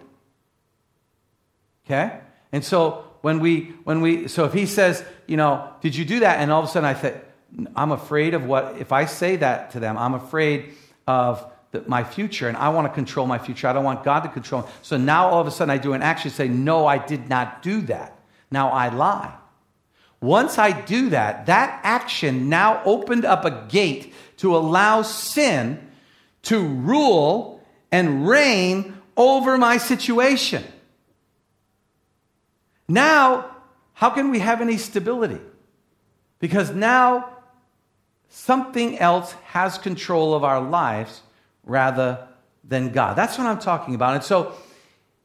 Okay? 1.86 2.20
And 2.52 2.64
so 2.64 3.04
when 3.22 3.40
we, 3.40 3.74
when 3.84 4.00
we, 4.00 4.28
so 4.28 4.44
if 4.44 4.52
he 4.52 4.66
says, 4.66 5.04
you 5.26 5.36
know, 5.36 5.72
did 5.80 5.96
you 5.96 6.04
do 6.04 6.20
that? 6.20 6.40
And 6.40 6.52
all 6.52 6.62
of 6.62 6.68
a 6.68 6.70
sudden 6.70 6.88
I 6.88 6.94
said, 6.94 7.24
I'm 7.74 7.92
afraid 7.92 8.34
of 8.34 8.44
what, 8.44 8.76
if 8.78 8.92
I 8.92 9.06
say 9.06 9.36
that 9.36 9.70
to 9.72 9.80
them, 9.80 9.96
I'm 9.98 10.14
afraid 10.14 10.74
of 11.06 11.50
the, 11.70 11.84
my 11.86 12.02
future 12.02 12.48
and 12.48 12.56
I 12.56 12.68
want 12.70 12.86
to 12.86 12.92
control 12.92 13.26
my 13.26 13.38
future. 13.38 13.68
I 13.68 13.72
don't 13.72 13.84
want 13.84 14.04
God 14.04 14.20
to 14.20 14.28
control. 14.28 14.68
So 14.82 14.96
now 14.96 15.28
all 15.28 15.40
of 15.40 15.46
a 15.46 15.50
sudden 15.50 15.70
I 15.70 15.78
do 15.78 15.92
an 15.92 16.02
action 16.02 16.30
say, 16.30 16.48
no, 16.48 16.86
I 16.86 16.98
did 16.98 17.28
not 17.28 17.62
do 17.62 17.82
that. 17.82 18.18
Now 18.50 18.70
I 18.70 18.88
lie. 18.88 19.34
Once 20.20 20.58
I 20.58 20.72
do 20.72 21.10
that, 21.10 21.46
that 21.46 21.80
action 21.84 22.48
now 22.48 22.82
opened 22.84 23.24
up 23.24 23.44
a 23.44 23.66
gate 23.68 24.12
to 24.38 24.56
allow 24.56 25.02
sin 25.02 25.78
to 26.42 26.66
rule 26.66 27.62
and 27.92 28.28
reign 28.28 28.96
over 29.16 29.58
my 29.58 29.76
situation. 29.76 30.64
Now, 32.88 33.56
how 33.92 34.10
can 34.10 34.30
we 34.30 34.38
have 34.38 34.60
any 34.60 34.76
stability? 34.76 35.40
Because 36.38 36.70
now 36.70 37.36
something 38.28 38.98
else 38.98 39.32
has 39.44 39.76
control 39.76 40.34
of 40.34 40.44
our 40.44 40.60
lives 40.60 41.22
rather 41.68 42.26
than 42.64 42.90
God. 42.90 43.14
That's 43.14 43.38
what 43.38 43.46
I'm 43.46 43.60
talking 43.60 43.94
about. 43.94 44.14
And 44.14 44.24
so 44.24 44.54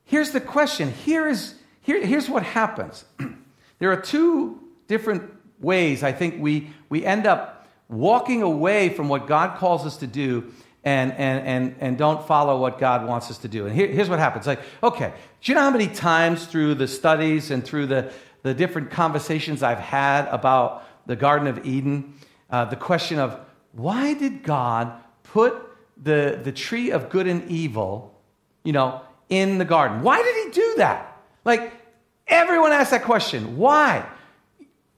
here's 0.03 0.31
the 0.31 0.41
question. 0.41 0.91
Here 0.91 1.27
is, 1.27 1.55
here, 1.81 2.05
here's 2.05 2.29
what 2.29 2.43
happens. 2.43 3.05
there 3.79 3.91
are 3.91 4.01
two 4.01 4.59
different 4.87 5.31
ways 5.59 6.03
I 6.03 6.11
think 6.11 6.41
we, 6.41 6.69
we 6.89 7.05
end 7.05 7.25
up 7.25 7.67
walking 7.89 8.41
away 8.43 8.89
from 8.89 9.09
what 9.09 9.27
God 9.27 9.57
calls 9.57 9.85
us 9.85 9.97
to 9.97 10.07
do 10.07 10.51
and, 10.83 11.13
and, 11.13 11.47
and, 11.47 11.75
and 11.79 11.97
don't 11.97 12.25
follow 12.27 12.59
what 12.59 12.77
God 12.77 13.07
wants 13.07 13.31
us 13.31 13.37
to 13.39 13.47
do. 13.47 13.65
And 13.65 13.75
here, 13.75 13.87
here's 13.87 14.09
what 14.09 14.19
happens. 14.19 14.45
Like, 14.45 14.59
okay, 14.81 15.13
do 15.41 15.51
you 15.51 15.55
know 15.55 15.61
how 15.61 15.71
many 15.71 15.87
times 15.87 16.45
through 16.45 16.75
the 16.75 16.87
studies 16.87 17.51
and 17.51 17.63
through 17.63 17.87
the, 17.87 18.11
the 18.41 18.53
different 18.53 18.91
conversations 18.91 19.63
I've 19.63 19.79
had 19.79 20.27
about 20.27 20.85
the 21.05 21.15
Garden 21.15 21.47
of 21.47 21.65
Eden, 21.65 22.13
uh, 22.49 22.65
the 22.65 22.75
question 22.75 23.19
of 23.19 23.39
why 23.71 24.13
did 24.13 24.43
God 24.43 25.01
put 25.23 25.55
the, 26.01 26.39
the 26.43 26.51
tree 26.51 26.91
of 26.91 27.09
good 27.09 27.27
and 27.27 27.49
evil, 27.49 28.19
you 28.63 28.73
know, 28.73 29.01
in 29.29 29.57
the 29.57 29.65
garden? 29.65 30.01
Why 30.01 30.21
did 30.21 30.45
he 30.45 30.51
do 30.51 30.73
that? 30.77 31.17
Like, 31.45 31.73
everyone 32.27 32.71
asks 32.71 32.91
that 32.91 33.03
question. 33.03 33.57
Why? 33.57 34.05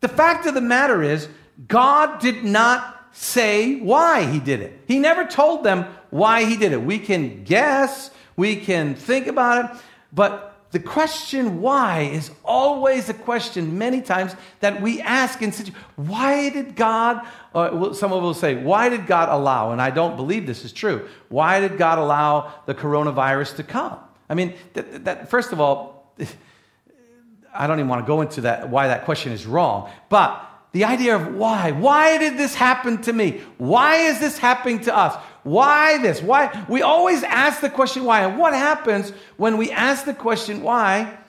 The 0.02 0.08
fact 0.08 0.46
of 0.46 0.54
the 0.54 0.62
matter 0.62 1.02
is, 1.02 1.28
God 1.68 2.20
did 2.20 2.44
not 2.44 3.10
say 3.12 3.76
why 3.78 4.26
he 4.26 4.40
did 4.40 4.60
it. 4.60 4.82
He 4.88 5.00
never 5.00 5.26
told 5.26 5.64
them 5.64 5.86
why 6.10 6.46
he 6.46 6.58
did 6.58 6.74
it. 6.74 6.82
We 6.82 7.00
can 7.00 7.44
guess, 7.44 8.12
we 8.36 8.58
can 8.58 8.96
think 8.96 9.28
about 9.28 9.66
it, 9.66 9.82
but 10.12 10.55
the 10.72 10.80
question 10.80 11.62
why 11.62 12.02
is 12.02 12.32
always 12.44 13.08
a 13.10 13.14
question 13.14 13.78
many 13.78 14.02
times 14.02 14.36
that 14.60 14.82
we 14.82 15.02
ask 15.02 15.42
in 15.42 15.52
such 15.52 15.70
why 15.96 16.50
did 16.50 16.76
God 16.76 17.26
or 17.54 17.94
some 17.94 18.12
of 18.12 18.20
us 18.20 18.24
will 18.24 18.34
say 18.34 18.56
why 18.56 18.90
did 18.90 19.08
God 19.08 19.30
allow 19.30 19.72
and 19.72 19.82
I 19.82 19.90
don't 19.90 20.16
believe 20.16 20.46
this 20.46 20.66
is 20.66 20.74
true. 20.74 21.08
Why 21.30 21.60
did 21.60 21.78
God 21.78 21.98
allow 21.98 22.54
the 22.66 22.76
coronavirus 22.76 23.58
to 23.58 23.64
come? 23.64 23.98
I 24.30 24.34
mean 24.34 24.54
that, 24.74 25.06
that 25.06 25.30
first 25.30 25.52
of 25.52 25.62
all 25.62 26.14
I 27.54 27.68
don't 27.68 27.80
even 27.80 27.88
want 27.88 28.04
to 28.04 28.08
go 28.08 28.22
into 28.22 28.42
that 28.42 28.70
why 28.70 28.88
that 28.88 29.06
question 29.06 29.32
is 29.32 29.46
wrong, 29.46 29.90
but 30.10 30.46
the 30.76 30.84
idea 30.84 31.16
of 31.16 31.36
why. 31.36 31.72
Why 31.72 32.18
did 32.18 32.38
this 32.38 32.54
happen 32.54 33.02
to 33.04 33.14
me? 33.14 33.42
Why 33.58 33.96
is 33.96 34.20
this 34.20 34.38
happening 34.38 34.82
to 34.82 34.94
us? 34.94 35.16
Why 35.46 36.00
this? 36.00 36.24
Why? 36.24 36.66
We 36.68 36.82
always 36.82 37.22
ask 37.22 37.62
the 37.62 37.70
question 37.70 38.04
why. 38.04 38.22
And 38.26 38.40
what 38.40 38.54
happens 38.54 39.12
when 39.38 39.58
we 39.58 39.70
ask 39.70 40.04
the 40.04 40.14
question 40.16 40.64
why? 40.64 41.20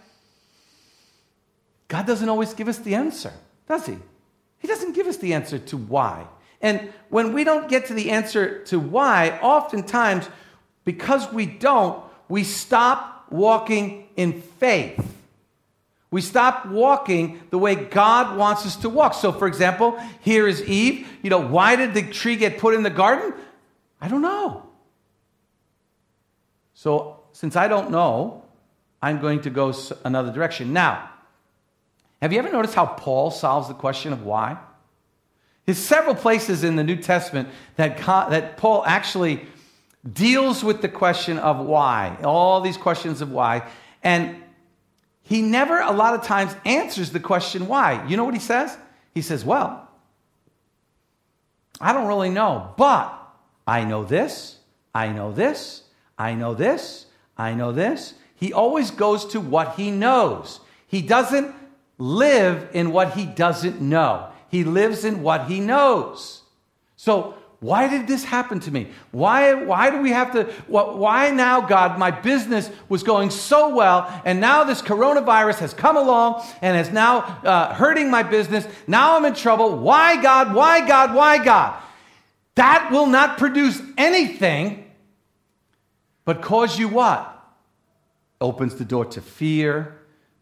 God 1.89 2.07
doesn't 2.07 2.27
always 2.27 2.55
give 2.55 2.67
us 2.67 2.79
the 2.79 2.95
answer, 2.95 3.31
does 3.69 3.85
He? 3.85 3.99
He 4.59 4.69
doesn't 4.69 4.95
give 4.95 5.07
us 5.07 5.19
the 5.19 5.35
answer 5.35 5.59
to 5.59 5.77
why. 5.77 6.27
And 6.63 6.91
when 7.11 7.35
we 7.35 7.45
don't 7.45 7.69
get 7.69 7.89
to 7.89 7.95
the 7.95 8.11
answer 8.11 8.65
to 8.65 8.81
why, 8.81 9.39
oftentimes, 9.43 10.27
because 10.87 11.31
we 11.31 11.45
don't, 11.45 12.03
we 12.31 12.43
stop 12.43 13.27
walking 13.29 14.09
in 14.17 14.41
faith. 14.41 15.15
We 16.11 16.23
stop 16.23 16.65
walking 16.65 17.43
the 17.51 17.59
way 17.59 17.75
God 17.75 18.39
wants 18.39 18.65
us 18.65 18.77
to 18.77 18.89
walk. 18.89 19.13
So, 19.13 19.31
for 19.31 19.47
example, 19.47 20.01
here 20.21 20.49
is 20.49 20.63
Eve. 20.63 21.07
You 21.21 21.29
know, 21.29 21.47
why 21.47 21.77
did 21.77 21.93
the 21.93 22.11
tree 22.11 22.37
get 22.37 22.57
put 22.57 22.73
in 22.73 22.83
the 22.83 22.89
garden? 22.89 23.35
I 24.01 24.09
don't 24.09 24.23
know. 24.23 24.63
So, 26.75 27.21
since 27.33 27.57
I 27.57 27.69
don't 27.69 27.91
know, 27.91 28.43
I'm 29.03 29.21
going 29.21 29.41
to 29.43 29.51
go 29.51 29.75
another 30.05 30.33
direction. 30.33 30.73
Now, 30.73 31.11
have 32.21 32.33
you 32.33 32.39
ever 32.39 32.51
noticed 32.51 32.75
how 32.75 32.87
Paul 32.87 33.31
solves 33.31 33.69
the 33.69 33.75
question 33.75 34.13
of 34.13 34.25
why? 34.25 34.59
There's 35.65 35.79
several 35.79 36.15
places 36.15 36.65
in 36.65 36.77
the 36.77 36.85
New 36.85 36.97
Testament 36.97 37.49
that, 37.77 37.99
that 37.99 38.57
Paul 38.57 38.85
actually 38.87 39.47
deals 40.11 40.63
with 40.63 40.81
the 40.81 40.89
question 40.89 41.39
of 41.39 41.59
why, 41.59 42.17
all 42.23 42.61
these 42.61 42.77
questions 42.77 43.21
of 43.21 43.31
why. 43.31 43.69
And 44.03 44.37
he 45.23 45.43
never, 45.43 45.81
a 45.81 45.93
lot 45.93 46.15
of 46.15 46.23
times, 46.23 46.55
answers 46.65 47.11
the 47.11 47.21
question 47.21 47.67
why. 47.67 48.07
You 48.07 48.17
know 48.17 48.25
what 48.25 48.35
he 48.35 48.41
says? 48.41 48.77
He 49.13 49.23
says, 49.23 49.45
Well, 49.45 49.89
I 51.81 51.93
don't 51.93 52.07
really 52.07 52.31
know, 52.31 52.73
but 52.77 53.26
I 53.67 53.85
know 53.85 54.05
this, 54.05 54.59
I 54.95 55.09
know 55.09 55.33
this, 55.33 55.83
I 56.19 56.35
know 56.35 56.55
this, 56.55 57.07
I 57.37 57.55
know 57.55 57.73
this. 57.73 58.15
He 58.35 58.53
always 58.53 58.91
goes 58.91 59.25
to 59.27 59.41
what 59.41 59.77
he 59.77 59.91
knows. 59.91 60.61
He 60.87 61.03
doesn't 61.03 61.55
live 61.99 62.69
in 62.73 62.93
what 62.93 63.15
he 63.15 63.27
doesn't 63.27 63.81
know, 63.81 64.29
he 64.49 64.65
lives 64.65 65.05
in 65.05 65.23
what 65.23 65.49
he 65.49 65.61
knows. 65.61 66.43
So, 66.97 67.35
why 67.61 67.89
did 67.89 68.07
this 68.07 68.23
happen 68.23 68.61
to 68.61 68.71
me? 68.71 68.89
Why, 69.13 69.55
why 69.55 69.91
do 69.91 70.03
we 70.03 70.11
have 70.11 70.33
to? 70.33 70.45
Why 70.69 71.31
now, 71.31 71.63
God? 71.63 71.99
My 71.99 72.11
business 72.11 72.71
was 72.89 73.03
going 73.03 73.31
so 73.31 73.75
well, 73.75 74.23
and 74.27 74.41
now 74.41 74.65
this 74.65 74.83
coronavirus 74.83 75.59
has 75.61 75.73
come 75.73 75.97
along 75.97 76.47
and 76.61 76.77
is 76.77 76.93
now 76.93 77.21
uh, 77.45 77.75
hurting 77.75 78.11
my 78.11 78.23
business. 78.23 78.69
Now 78.87 79.17
I'm 79.17 79.25
in 79.25 79.35
trouble. 79.35 79.79
Why, 79.79 80.23
God? 80.23 80.55
Why, 80.55 80.87
God? 80.87 81.15
Why, 81.15 81.43
God? 81.43 81.83
That 82.57 82.91
will 82.91 83.07
not 83.07 83.39
produce 83.39 83.81
anything 83.97 84.83
but 86.25 86.43
cause 86.43 86.77
you 86.77 86.89
what? 86.89 87.33
Opens 88.41 88.75
the 88.75 88.85
door 88.85 89.05
to 89.05 89.21
fear, 89.21 89.97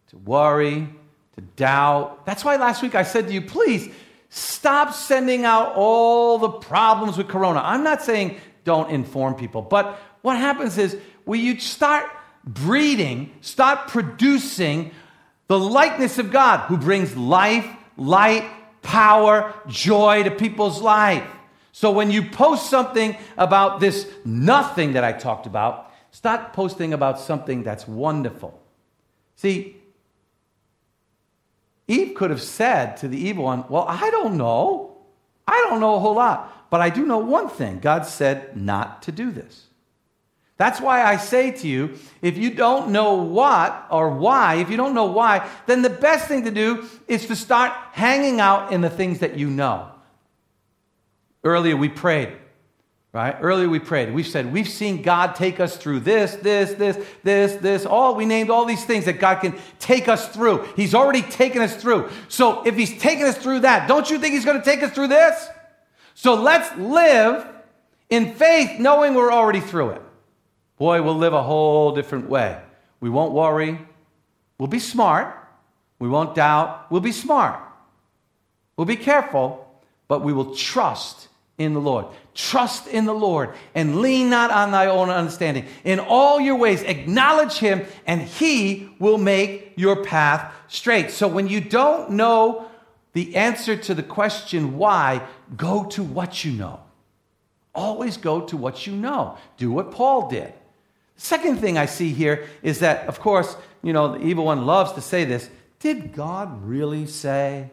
to 0.09 0.17
worry, 0.17 0.89
to 1.35 1.41
doubt. 1.43 2.25
That's 2.25 2.43
why 2.43 2.57
last 2.57 2.83
week 2.83 2.95
I 2.95 3.03
said 3.03 3.27
to 3.29 3.35
you, 3.35 3.43
please 3.43 3.91
Stop 4.37 4.93
sending 4.93 5.45
out 5.45 5.75
all 5.77 6.39
the 6.39 6.49
problems 6.49 7.17
with 7.17 7.29
Corona. 7.29 7.61
I'm 7.63 7.85
not 7.85 8.03
saying 8.03 8.37
don't 8.65 8.91
inform 8.91 9.37
people, 9.37 9.63
but 9.63 9.97
what 10.23 10.37
happens 10.37 10.77
is 10.77 10.99
when 11.25 11.41
you 11.41 11.61
start 11.61 12.11
breeding, 12.43 13.33
start 13.43 13.87
producing 13.87 14.91
the 15.47 15.57
likeness 15.57 16.19
of 16.19 16.33
God 16.33 16.67
who 16.67 16.77
brings 16.77 17.17
life, 17.17 17.65
light, 17.97 18.45
power, 18.83 19.55
joy 19.69 20.25
to 20.25 20.33
people's 20.33 20.83
life. 20.83 21.25
So 21.77 21.91
when 21.91 22.13
you 22.13 22.23
post 22.23 22.71
something 22.71 23.17
about 23.37 23.81
this 23.81 24.09
nothing 24.25 24.93
that 24.93 25.03
I 25.03 25.11
talked 25.11 25.45
about, 25.45 25.93
start 26.13 26.53
posting 26.53 26.93
about 26.93 27.19
something 27.19 27.65
that's 27.65 27.89
wonderful. 27.89 28.63
See, 29.35 29.77
Eve 31.89 32.15
could 32.15 32.31
have 32.31 32.41
said 32.41 32.97
to 32.99 33.09
the 33.09 33.19
evil 33.19 33.43
one, 33.43 33.65
Well, 33.69 33.87
I 33.89 34.09
don't 34.11 34.37
know. 34.37 34.99
I 35.49 35.67
don't 35.69 35.81
know 35.81 35.97
a 35.97 35.99
whole 35.99 36.15
lot. 36.15 36.71
But 36.71 36.81
I 36.81 36.91
do 36.91 37.05
know 37.05 37.19
one 37.19 37.49
thing 37.49 37.81
God 37.81 38.07
said 38.07 38.57
not 38.57 39.03
to 39.03 39.13
do 39.13 39.33
this. 39.33 39.65
That's 40.57 40.81
why 40.81 41.03
I 41.03 41.17
say 41.17 41.51
to 41.51 41.67
you 41.67 41.99
if 42.23 42.39
you 42.39 42.51
don't 42.51 42.91
know 42.91 43.15
what 43.15 43.89
or 43.91 44.11
why, 44.11 44.55
if 44.61 44.71
you 44.71 44.77
don't 44.77 44.95
know 44.95 45.07
why, 45.07 45.51
then 45.67 45.83
the 45.83 45.91
best 45.91 46.29
thing 46.29 46.45
to 46.45 46.53
do 46.53 46.89
is 47.09 47.27
to 47.27 47.35
start 47.35 47.73
hanging 47.91 48.39
out 48.39 48.73
in 48.73 48.81
the 48.81 48.91
things 48.91 49.19
that 49.19 49.37
you 49.37 49.51
know. 49.51 49.91
Earlier 51.45 51.77
we 51.77 51.91
prayed, 51.91 52.33
right? 53.13 53.37
Earlier 53.39 53.69
we 53.69 53.79
prayed. 53.79 54.13
We've 54.15 54.27
said, 54.27 54.51
we've 54.51 54.69
seen 54.69 55.03
God 55.03 55.35
take 55.35 55.61
us 55.61 55.77
through 55.77 56.01
this, 56.01 56.37
this, 56.37 56.73
this, 56.73 57.07
this, 57.23 57.57
this, 57.57 57.85
all. 57.85 58.15
We 58.15 58.25
named 58.25 58.49
all 58.49 58.65
these 58.65 58.85
things 58.85 59.05
that 59.05 59.21
God 59.21 59.43
can 59.43 59.55
take 59.79 60.09
us 60.09 60.29
through. 60.29 60.67
He's 60.75 60.95
already 60.95 61.21
taken 61.21 61.61
us 61.61 61.77
through. 61.77 62.11
So 62.29 62.67
if 62.67 62.75
He's 62.77 62.99
taken 62.99 63.27
us 63.27 63.37
through 63.37 63.61
that, 63.61 63.87
don't 63.87 64.09
you 64.09 64.19
think 64.19 64.35
He's 64.35 64.47
going 64.47 64.59
to 64.59 64.65
take 64.65 64.83
us 64.83 64.93
through 64.93 65.09
this? 65.09 65.49
So 66.15 66.35
let's 66.35 66.75
live 66.79 67.47
in 68.09 68.35
faith 68.35 68.81
knowing 68.81 69.15
we're 69.15 69.33
already 69.33 69.61
through 69.61 69.91
it. 69.91 70.03
Boy, 70.79 71.03
we'll 71.03 71.17
live 71.17 71.35
a 71.35 71.43
whole 71.43 71.93
different 71.95 72.29
way. 72.29 72.61
We 73.01 73.11
won't 73.11 73.33
worry. 73.33 73.79
We'll 74.59 74.69
be 74.69 74.79
smart. 74.79 75.37
We 75.99 76.09
won't 76.09 76.35
doubt. 76.35 76.91
We'll 76.91 77.01
be 77.01 77.13
smart. 77.13 77.61
We'll 78.77 78.87
be 78.87 78.97
careful, 78.97 79.69
but 80.09 80.23
we 80.23 80.33
will 80.33 80.55
trust 80.55 81.29
in 81.59 81.73
the 81.73 81.81
Lord. 81.81 82.07
Trust 82.35 82.89
in 82.89 83.05
the 83.05 83.15
Lord 83.15 83.55
and 83.75 84.01
lean 84.01 84.29
not 84.29 84.51
on 84.51 84.73
thy 84.73 84.87
own 84.87 85.11
understanding. 85.11 85.67
In 85.85 86.01
all 86.01 86.41
your 86.41 86.57
ways, 86.57 86.83
acknowledge 86.83 87.59
him, 87.59 87.87
and 88.07 88.23
he 88.23 88.89
will 88.99 89.19
make 89.19 89.73
your 89.77 90.05
path 90.05 90.53
straight. 90.69 91.11
So 91.11 91.29
when 91.29 91.49
you 91.49 91.61
don't 91.61 92.11
know 92.11 92.67
the 93.13 93.37
answer 93.37 93.77
to 93.77 93.95
the 93.95 94.03
question 94.03 94.77
why, 94.77 95.25
go 95.57 95.85
to 95.91 96.03
what 96.03 96.45
you 96.45 96.53
know. 96.53 96.81
Always 97.75 98.17
go 98.17 98.41
to 98.43 98.57
what 98.57 98.87
you 98.87 98.95
know. 98.95 99.37
Do 99.57 99.71
what 99.71 99.93
Paul 99.93 100.29
did. 100.29 100.53
Second 101.17 101.59
thing 101.61 101.79
I 101.79 101.87
see 101.87 102.13
here 102.13 102.49
is 102.63 102.81
that, 102.81 103.07
of 103.07 103.21
course, 103.21 103.57
you 103.83 103.93
know, 103.93 104.19
the 104.19 104.25
evil 104.25 104.45
one 104.45 104.67
loves 104.67 104.93
to 104.93 105.01
say 105.01 105.25
this. 105.25 105.49
Did 105.79 106.13
God 106.13 106.65
really 106.65 107.07
say? 107.07 107.71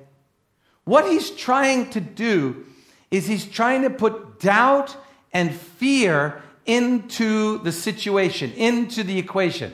What 0.83 1.09
he's 1.09 1.31
trying 1.31 1.89
to 1.91 2.01
do 2.01 2.65
is 3.11 3.27
he's 3.27 3.45
trying 3.45 3.83
to 3.83 3.89
put 3.89 4.39
doubt 4.39 4.95
and 5.33 5.53
fear 5.53 6.41
into 6.65 7.59
the 7.59 7.71
situation, 7.71 8.51
into 8.53 9.03
the 9.03 9.19
equation. 9.19 9.73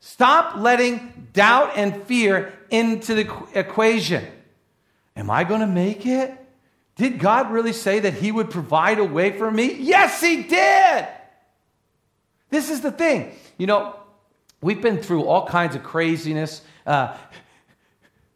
Stop 0.00 0.56
letting 0.56 1.28
doubt 1.32 1.72
and 1.76 2.02
fear 2.04 2.52
into 2.70 3.14
the 3.14 3.46
equation. 3.54 4.26
Am 5.16 5.30
I 5.30 5.44
going 5.44 5.60
to 5.60 5.66
make 5.66 6.06
it? 6.06 6.38
Did 6.96 7.18
God 7.18 7.50
really 7.50 7.72
say 7.72 8.00
that 8.00 8.14
He 8.14 8.32
would 8.32 8.50
provide 8.50 8.98
a 8.98 9.04
way 9.04 9.36
for 9.36 9.50
me? 9.50 9.74
Yes, 9.74 10.20
He 10.20 10.42
did. 10.42 11.08
This 12.50 12.70
is 12.70 12.80
the 12.80 12.90
thing. 12.90 13.34
You 13.58 13.66
know, 13.66 13.96
we've 14.60 14.82
been 14.82 14.98
through 14.98 15.24
all 15.24 15.46
kinds 15.46 15.74
of 15.74 15.82
craziness. 15.82 16.62
Uh, 16.86 17.16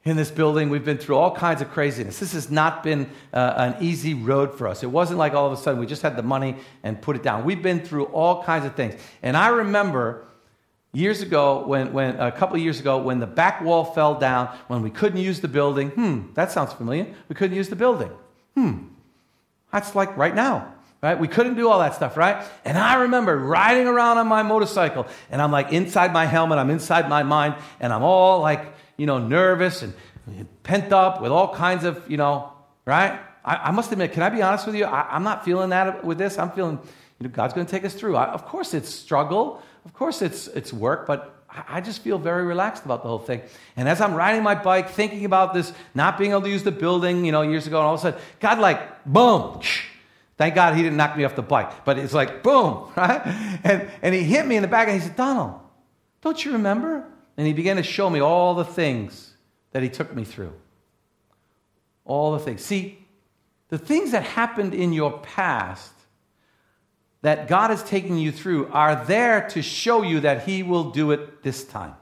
in 0.07 0.17
this 0.17 0.31
building, 0.31 0.71
we've 0.71 0.85
been 0.85 0.99
through 0.99 1.17
all 1.17 1.35
kinds 1.35 1.61
of 1.61 1.69
craziness. 1.73 2.21
This 2.21 2.33
has 2.33 2.49
not 2.49 2.85
been 2.85 3.11
uh, 3.35 3.55
an 3.57 3.77
easy 3.81 4.15
road 4.15 4.57
for 4.57 4.69
us. 4.69 4.85
It 4.85 4.87
wasn't 4.87 5.19
like 5.19 5.35
all 5.35 5.47
of 5.47 5.53
a 5.53 5.57
sudden 5.57 5.81
we 5.81 5.87
just 5.87 6.01
had 6.01 6.17
the 6.17 6.23
money 6.23 6.55
and 6.85 7.03
put 7.03 7.17
it 7.17 7.25
down. 7.25 7.45
We've 7.45 7.61
been 7.61 7.81
through 7.81 8.05
all 8.07 8.45
kinds 8.45 8.65
of 8.65 8.77
things. 8.77 8.95
And 9.21 9.37
I 9.37 9.49
remember 9.49 10.25
years 10.93 11.23
ago, 11.23 11.67
when, 11.67 11.93
when 11.93 12.21
a 12.21 12.31
couple 12.31 12.57
years 12.57 12.79
ago, 12.79 12.99
when 12.99 13.19
the 13.19 13.27
back 13.27 13.61
wall 13.63 13.85
fell 13.85 14.15
down, 14.15 14.57
when 14.69 14.81
we 14.81 14.91
couldn't 14.91 15.19
use 15.19 15.41
the 15.41 15.49
building. 15.49 15.91
Hmm, 15.91 16.33
that 16.35 16.53
sounds 16.53 16.73
familiar. 16.73 17.13
We 17.29 17.35
couldn't 17.35 17.57
use 17.57 17.69
the 17.69 17.77
building. 17.77 18.11
Hmm, 18.55 18.85
that's 19.73 19.97
like 19.97 20.17
right 20.17 20.35
now 20.35 20.73
right? 21.03 21.21
We 21.21 21.29
couldn't 21.29 21.55
do 21.55 21.69
all 21.69 21.79
that 21.81 21.95
stuff, 21.95 22.17
right? 22.17 22.45
And 22.65 22.77
I 22.77 23.03
remember 23.03 23.37
riding 23.39 23.87
around 23.87 24.19
on 24.19 24.27
my 24.27 24.43
motorcycle, 24.43 25.07
and 25.31 25.43
I'm 25.43 25.53
like 25.53 25.71
inside 25.71 26.13
my 26.13 26.25
helmet, 26.25 26.59
I'm 26.59 26.71
inside 26.71 27.09
my 27.09 27.23
mind, 27.23 27.55
and 27.79 27.93
I'm 27.93 28.03
all 28.03 28.41
like, 28.41 28.76
you 28.97 29.07
know, 29.07 29.19
nervous 29.19 29.83
and 29.83 29.95
pent 30.63 30.93
up 30.93 31.21
with 31.21 31.33
all 31.33 31.55
kinds 31.55 31.85
of, 31.85 32.11
you 32.11 32.17
know, 32.17 32.53
right? 32.85 33.21
I, 33.45 33.57
I 33.57 33.71
must 33.71 33.93
admit, 33.93 34.13
can 34.13 34.23
I 34.23 34.29
be 34.29 34.43
honest 34.43 34.67
with 34.67 34.75
you? 34.75 34.85
I, 34.85 35.17
am 35.17 35.23
not 35.23 35.45
feeling 35.45 35.71
that 35.71 36.05
with 36.05 36.19
this. 36.19 36.39
I'm 36.39 36.51
feeling, 36.51 36.79
you 37.19 37.29
know, 37.29 37.31
God's 37.31 37.55
going 37.55 37.67
to 37.67 37.71
take 37.71 37.85
us 37.85 37.95
through. 37.95 38.17
I, 38.17 38.27
of 38.27 38.47
course, 38.47 38.75
it's 38.75 38.89
struggle. 38.89 39.63
Of 39.85 39.95
course, 39.95 40.21
it's 40.21 40.49
it's 40.49 40.73
work, 40.73 41.07
but 41.07 41.45
I 41.49 41.81
just 41.81 42.03
feel 42.03 42.19
very 42.19 42.45
relaxed 42.45 42.85
about 42.85 43.03
the 43.03 43.09
whole 43.09 43.21
thing. 43.21 43.41
And 43.77 43.89
as 43.89 44.01
I'm 44.01 44.15
riding 44.15 44.43
my 44.43 44.57
bike, 44.57 44.91
thinking 44.91 45.25
about 45.25 45.55
this, 45.55 45.73
not 45.95 46.19
being 46.19 46.33
able 46.33 46.43
to 46.43 46.51
use 46.51 46.65
the 46.65 46.73
building, 46.73 47.25
you 47.25 47.31
know, 47.31 47.43
years 47.43 47.69
ago, 47.69 47.79
and 47.79 47.87
all 47.87 47.95
of 47.95 48.01
a 48.01 48.03
sudden, 48.03 48.21
God, 48.41 48.59
like, 48.59 49.05
boom, 49.05 49.61
Thank 50.37 50.55
God 50.55 50.77
he 50.77 50.83
didn't 50.83 50.99
knock 50.99 51.17
me 51.17 51.25
off 51.25 51.35
the 51.35 51.43
bike. 51.43 51.85
But 51.85 51.99
it's 51.99 52.13
like, 52.13 52.43
boom, 52.43 52.91
right? 52.97 53.23
And, 53.65 53.91
and 54.03 54.15
he 54.15 54.23
hit 54.23 54.47
me 54.47 54.57
in 54.57 54.63
the 54.63 54.69
back 54.69 54.89
and 54.89 55.01
he 55.01 55.07
said, 55.07 55.17
Donald, 55.17 55.61
don't 56.21 56.43
you 56.45 56.53
remember? 56.53 57.05
And 57.37 57.47
he 57.47 57.53
began 57.53 57.77
to 57.77 57.83
show 57.83 58.09
me 58.09 58.21
all 58.21 58.55
the 58.55 58.65
things 58.65 59.35
that 59.73 59.83
he 59.83 59.89
took 59.89 60.15
me 60.15 60.25
through. 60.25 60.53
All 62.05 62.33
the 62.33 62.39
things. 62.39 62.63
See, 62.63 62.99
the 63.69 63.79
things 63.79 64.13
that 64.13 64.23
happened 64.23 64.75
in 64.75 64.93
your 64.93 65.19
past 65.19 65.93
that 67.23 67.49
God 67.49 67.71
is 67.71 67.83
taking 67.83 68.19
you 68.19 68.31
through 68.31 68.69
are 68.69 69.05
there 69.05 69.49
to 69.49 69.61
show 69.61 70.03
you 70.03 70.21
that 70.21 70.45
he 70.45 70.63
will 70.63 70.91
do 70.91 71.11
it 71.11 71.43
this 71.43 71.65
time. 71.65 71.95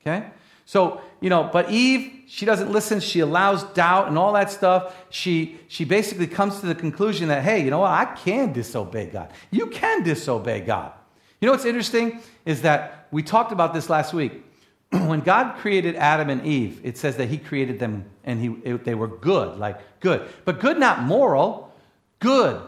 Okay? 0.00 0.26
So, 0.66 1.00
you 1.20 1.30
know, 1.30 1.48
but 1.50 1.70
Eve, 1.70 2.24
she 2.26 2.44
doesn't 2.44 2.70
listen. 2.70 3.00
She 3.00 3.20
allows 3.20 3.64
doubt 3.72 4.08
and 4.08 4.18
all 4.18 4.34
that 4.34 4.50
stuff. 4.50 4.94
She, 5.08 5.58
she 5.68 5.86
basically 5.86 6.26
comes 6.26 6.60
to 6.60 6.66
the 6.66 6.74
conclusion 6.74 7.28
that, 7.28 7.42
hey, 7.42 7.64
you 7.64 7.70
know 7.70 7.78
what? 7.78 7.90
I 7.90 8.04
can 8.04 8.52
disobey 8.52 9.06
God. 9.06 9.32
You 9.50 9.68
can 9.68 10.02
disobey 10.02 10.60
God. 10.60 10.92
You 11.40 11.46
know 11.46 11.52
what's 11.52 11.64
interesting 11.64 12.20
is 12.44 12.62
that 12.62 12.97
we 13.10 13.22
talked 13.22 13.52
about 13.52 13.74
this 13.74 13.88
last 13.88 14.12
week. 14.12 14.44
when 14.90 15.20
God 15.20 15.56
created 15.58 15.96
Adam 15.96 16.30
and 16.30 16.46
Eve, 16.46 16.80
it 16.82 16.96
says 16.96 17.16
that 17.16 17.28
He 17.28 17.38
created 17.38 17.78
them 17.78 18.04
and 18.24 18.40
he, 18.40 18.48
it, 18.64 18.84
they 18.84 18.94
were 18.94 19.08
good, 19.08 19.58
like 19.58 20.00
good. 20.00 20.28
But 20.44 20.60
good, 20.60 20.78
not 20.78 21.02
moral, 21.02 21.72
good, 22.18 22.60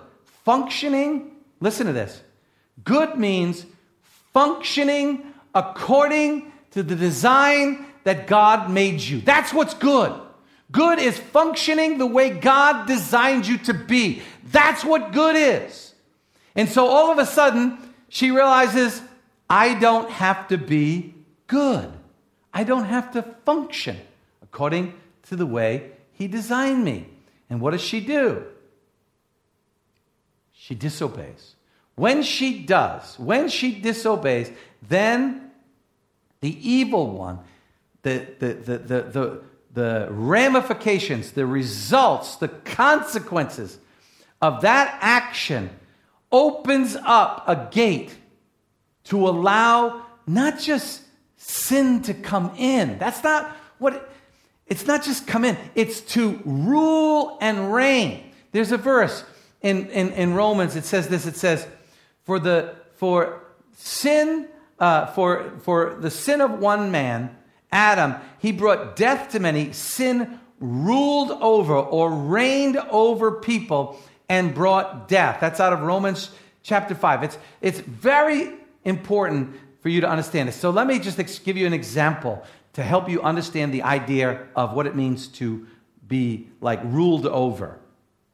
functioning. 0.44 1.37
Listen 1.61 1.87
to 1.87 1.92
this. 1.92 2.20
Good 2.83 3.18
means 3.18 3.66
functioning 4.33 5.35
according 5.55 6.53
to 6.70 6.83
the 6.83 6.94
design 6.94 7.87
that 8.05 8.26
God 8.26 8.70
made 8.70 9.00
you. 9.00 9.20
That's 9.20 9.53
what's 9.53 9.74
good. 9.74 10.18
Good 10.72 10.98
is 10.98 11.18
functioning 11.18 11.98
the 11.98 12.07
way 12.07 12.31
God 12.31 12.87
designed 12.87 13.46
you 13.46 13.59
to 13.59 13.74
be. 13.74 14.22
That's 14.44 14.85
what 14.85 15.12
good 15.12 15.37
is. 15.37 15.94
And 16.55 16.68
so 16.68 16.87
all 16.87 17.11
of 17.11 17.18
a 17.18 17.26
sudden, 17.26 17.79
she 18.09 18.31
realizes, 18.31 19.03
I 19.50 19.74
don't 19.74 20.10
have 20.10 20.48
to 20.48 20.56
be 20.56 21.14
good. 21.48 21.92
I 22.54 22.64
don't 22.64 22.84
have 22.84 23.12
to 23.12 23.22
function 23.44 23.98
according 24.42 24.94
to 25.24 25.36
the 25.36 25.46
way 25.46 25.90
He 26.12 26.28
designed 26.28 26.84
me. 26.84 27.08
And 27.50 27.60
what 27.60 27.72
does 27.72 27.82
she 27.82 28.00
do? 28.00 28.44
She 30.52 30.74
disobeys. 30.74 31.56
When 31.96 32.22
she 32.22 32.64
does, 32.64 33.18
when 33.18 33.48
she 33.48 33.80
disobeys, 33.80 34.50
then 34.88 35.50
the 36.40 36.56
evil 36.66 37.10
one 37.10 37.40
the, 38.02 38.26
the, 38.38 38.54
the, 38.54 38.78
the, 38.78 39.02
the, 39.02 39.42
the 39.74 40.08
ramifications, 40.10 41.32
the 41.32 41.46
results, 41.46 42.36
the 42.36 42.48
consequences 42.48 43.78
of 44.40 44.62
that 44.62 44.98
action 45.00 45.70
opens 46.32 46.96
up 46.96 47.44
a 47.46 47.68
gate 47.70 48.14
to 49.04 49.28
allow 49.28 50.06
not 50.26 50.58
just 50.58 51.02
sin 51.36 52.02
to 52.02 52.14
come 52.14 52.52
in. 52.56 52.98
That's 52.98 53.22
not 53.24 53.56
what 53.78 53.94
it, 53.94 54.02
it's 54.66 54.86
not 54.86 55.02
just 55.02 55.26
come 55.26 55.44
in, 55.44 55.56
it's 55.74 56.00
to 56.12 56.40
rule 56.44 57.38
and 57.40 57.72
reign. 57.72 58.32
There's 58.52 58.72
a 58.72 58.78
verse 58.78 59.24
in, 59.62 59.88
in, 59.88 60.12
in 60.12 60.34
Romans, 60.34 60.76
it 60.76 60.84
says 60.84 61.08
this 61.08 61.26
it 61.26 61.36
says, 61.36 61.66
For 62.24 62.38
the 62.38 62.76
for 62.94 63.42
sin, 63.72 64.46
uh, 64.78 65.06
for, 65.06 65.58
for 65.62 65.96
the 66.00 66.10
sin 66.10 66.40
of 66.40 66.58
one 66.58 66.90
man, 66.90 67.36
Adam, 67.72 68.14
he 68.38 68.52
brought 68.52 68.96
death 68.96 69.30
to 69.30 69.40
many. 69.40 69.72
Sin 69.72 70.38
ruled 70.58 71.30
over 71.30 71.74
or 71.76 72.10
reigned 72.10 72.76
over 72.90 73.32
people 73.32 73.98
and 74.28 74.54
brought 74.54 75.08
death. 75.08 75.38
That's 75.40 75.60
out 75.60 75.72
of 75.72 75.80
Romans 75.80 76.30
chapter 76.62 76.94
5. 76.94 77.22
It's, 77.22 77.38
it's 77.62 77.80
very 77.80 78.52
important 78.84 79.56
for 79.80 79.88
you 79.88 80.00
to 80.00 80.08
understand 80.08 80.48
this. 80.48 80.56
So 80.56 80.70
let 80.70 80.86
me 80.86 80.98
just 80.98 81.44
give 81.44 81.56
you 81.56 81.66
an 81.66 81.72
example 81.72 82.44
to 82.74 82.82
help 82.82 83.08
you 83.08 83.22
understand 83.22 83.72
the 83.74 83.82
idea 83.82 84.46
of 84.54 84.72
what 84.72 84.86
it 84.86 84.94
means 84.94 85.28
to 85.28 85.66
be 86.06 86.48
like 86.60 86.80
ruled 86.84 87.26
over. 87.26 87.78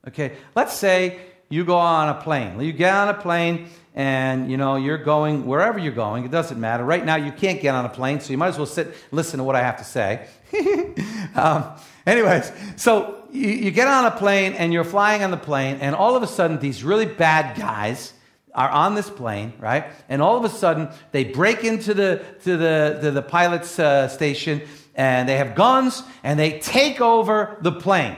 Okay, 0.08 0.32
let's 0.54 0.74
say 0.74 1.18
you 1.48 1.64
go 1.64 1.76
on 1.76 2.08
a 2.08 2.20
plane. 2.20 2.60
You 2.60 2.72
get 2.72 2.94
on 2.94 3.08
a 3.08 3.14
plane 3.14 3.68
and 3.94 4.50
you 4.50 4.56
know 4.56 4.76
you're 4.76 4.98
going 4.98 5.46
wherever 5.46 5.78
you're 5.78 5.90
going 5.90 6.22
it 6.26 6.30
doesn't 6.30 6.60
matter 6.60 6.84
right 6.84 7.02
now 7.02 7.16
you 7.16 7.32
can't 7.32 7.62
get 7.62 7.74
on 7.74 7.86
a 7.86 7.88
plane 7.88 8.20
so 8.20 8.30
you 8.30 8.36
might 8.36 8.48
as 8.48 8.58
well 8.58 8.66
sit 8.66 8.94
listen 9.10 9.38
to 9.38 9.44
what 9.44 9.56
i 9.56 9.60
have 9.60 9.78
to 9.78 9.84
say 9.84 10.26
um, 11.34 11.72
anyways, 12.06 12.52
so 12.76 13.24
you, 13.32 13.48
you 13.48 13.70
get 13.70 13.88
on 13.88 14.06
a 14.06 14.10
plane 14.10 14.54
and 14.54 14.72
you're 14.72 14.84
flying 14.84 15.22
on 15.22 15.30
the 15.30 15.36
plane, 15.36 15.78
and 15.80 15.94
all 15.94 16.16
of 16.16 16.22
a 16.22 16.26
sudden, 16.26 16.58
these 16.58 16.84
really 16.84 17.06
bad 17.06 17.58
guys 17.58 18.12
are 18.56 18.70
on 18.70 18.94
this 18.94 19.08
plane, 19.08 19.52
right? 19.60 19.84
And 20.08 20.20
all 20.20 20.36
of 20.36 20.44
a 20.44 20.48
sudden, 20.48 20.88
they 21.12 21.24
break 21.24 21.62
into 21.62 21.94
the, 21.94 22.24
to 22.42 22.56
the, 22.56 22.98
to 23.02 23.10
the 23.12 23.22
pilot's 23.22 23.78
uh, 23.78 24.08
station 24.08 24.62
and 24.94 25.28
they 25.28 25.36
have 25.36 25.54
guns 25.54 26.02
and 26.24 26.40
they 26.40 26.58
take 26.58 27.00
over 27.00 27.58
the 27.60 27.70
plane. 27.70 28.16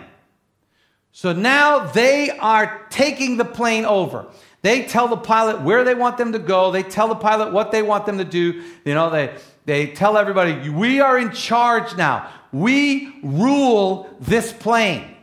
So 1.10 1.32
now 1.32 1.80
they 1.80 2.30
are 2.30 2.86
taking 2.88 3.36
the 3.36 3.44
plane 3.44 3.84
over. 3.84 4.26
They 4.62 4.84
tell 4.84 5.08
the 5.08 5.16
pilot 5.16 5.62
where 5.62 5.82
they 5.82 5.94
want 5.94 6.16
them 6.18 6.32
to 6.32 6.38
go. 6.38 6.70
They 6.70 6.84
tell 6.84 7.08
the 7.08 7.16
pilot 7.16 7.52
what 7.52 7.72
they 7.72 7.82
want 7.82 8.06
them 8.06 8.18
to 8.18 8.24
do. 8.24 8.62
You 8.84 8.94
know, 8.94 9.10
they, 9.10 9.36
they 9.66 9.88
tell 9.88 10.16
everybody, 10.16 10.70
we 10.70 11.00
are 11.00 11.18
in 11.18 11.32
charge 11.32 11.96
now. 11.96 12.30
We 12.52 13.18
rule 13.24 14.08
this 14.20 14.52
plane. 14.52 15.16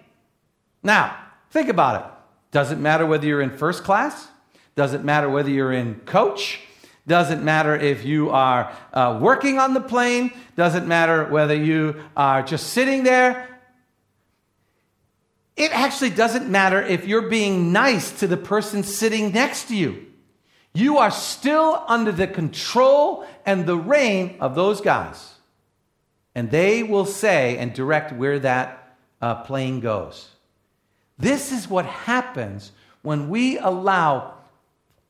Now, 0.84 1.18
think 1.52 1.70
about 1.70 2.02
it. 2.04 2.12
Doesn't 2.52 2.82
matter 2.82 3.06
whether 3.06 3.26
you're 3.26 3.42
in 3.42 3.58
first 3.58 3.84
class, 3.84 4.28
doesn't 4.76 5.06
matter 5.06 5.30
whether 5.30 5.50
you're 5.50 5.72
in 5.74 5.96
coach, 6.02 6.60
doesn't 7.08 7.44
matter 7.44 7.76
if 7.76 8.04
you 8.04 8.30
are 8.32 8.76
uh, 8.94 9.18
working 9.22 9.60
on 9.60 9.74
the 9.74 9.82
plane, 9.82 10.32
doesn't 10.56 10.88
matter 10.88 11.26
whether 11.26 11.56
you 11.56 12.02
are 12.18 12.42
just 12.44 12.72
sitting 12.72 13.04
there. 13.04 13.60
It 15.56 15.72
actually 15.72 16.10
doesn't 16.10 16.50
matter 16.50 16.82
if 16.82 17.08
you're 17.08 17.30
being 17.30 17.72
nice 17.72 18.20
to 18.20 18.28
the 18.28 18.38
person 18.38 18.84
sitting 18.84 19.32
next 19.32 19.70
to 19.70 19.76
you. 19.76 20.08
You 20.74 20.98
are 20.98 21.12
still 21.12 21.84
under 21.88 22.12
the 22.12 22.28
control 22.28 23.26
and 23.46 23.66
the 23.66 23.78
reign 23.78 24.36
of 24.42 24.56
those 24.56 24.82
guys. 24.82 25.36
And 26.34 26.52
they 26.52 26.84
will 26.84 27.06
say 27.06 27.58
and 27.58 27.74
direct 27.74 28.12
where 28.12 28.40
that 28.40 28.98
uh, 29.22 29.36
plane 29.44 29.80
goes. 29.80 30.28
This 31.18 31.54
is 31.54 31.70
what 31.70 31.86
happens 31.86 32.74
when 33.04 33.30
we 33.30 33.58
allow 33.58 34.35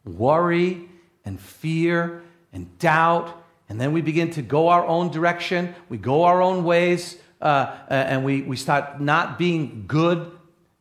worry 0.06 0.88
and 1.26 1.40
fear 1.40 2.24
and 2.54 2.78
doubt, 2.80 3.44
and 3.68 3.82
then 3.82 3.92
we 3.92 4.02
begin 4.02 4.30
to 4.32 4.42
go 4.42 4.70
our 4.70 4.86
own 4.86 5.12
direction, 5.12 5.76
we 5.90 5.98
go 5.98 6.24
our 6.24 6.42
own 6.42 6.64
ways, 6.64 7.18
uh, 7.42 7.46
uh, 7.46 7.94
and 7.94 8.24
we, 8.24 8.42
we 8.44 8.56
start 8.56 9.02
not 9.02 9.38
being 9.38 9.86
good, 9.88 10.32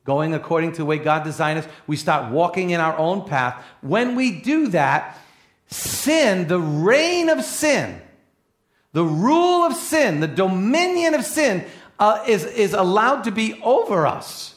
going 0.05 0.35
according 0.35 0.73
to 0.73 0.79
the 0.79 0.85
way 0.85 0.99
God 0.99 1.25
designed 1.25 1.59
us. 1.59 1.67
We 1.87 1.97
start 1.97 2.31
walking 2.31 2.71
in 2.71 2.81
our 2.81 2.97
own 2.97 3.27
path. 3.27 3.65
When 3.81 4.15
we 4.15 4.41
do 4.41 4.69
that, 4.69 5.19
sin, 5.67 6.47
the 6.47 6.61
reign 6.61 7.29
of 7.31 7.43
sin, 7.43 8.01
the 8.93 9.05
rule 9.05 9.65
of 9.65 9.75
sin, 9.75 10.21
the 10.21 10.29
dominion 10.29 11.15
of 11.15 11.25
sin, 11.25 11.65
uh, 11.99 12.23
is, 12.29 12.45
is 12.45 12.75
allowed 12.75 13.25
to 13.25 13.31
be 13.31 13.61
over 13.63 14.07
us. 14.07 14.55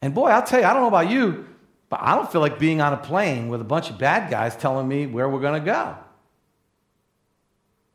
And 0.00 0.14
boy, 0.14 0.28
I'll 0.28 0.42
tell 0.42 0.60
you, 0.60 0.66
I 0.66 0.72
don't 0.72 0.82
know 0.82 0.88
about 0.88 1.10
you, 1.10 1.47
but 1.88 2.00
I 2.02 2.14
don't 2.14 2.30
feel 2.30 2.40
like 2.40 2.58
being 2.58 2.80
on 2.80 2.92
a 2.92 2.98
plane 2.98 3.48
with 3.48 3.60
a 3.60 3.64
bunch 3.64 3.90
of 3.90 3.98
bad 3.98 4.30
guys 4.30 4.56
telling 4.56 4.86
me 4.86 5.06
where 5.06 5.28
we're 5.28 5.40
going 5.40 5.60
to 5.60 5.64
go. 5.64 5.96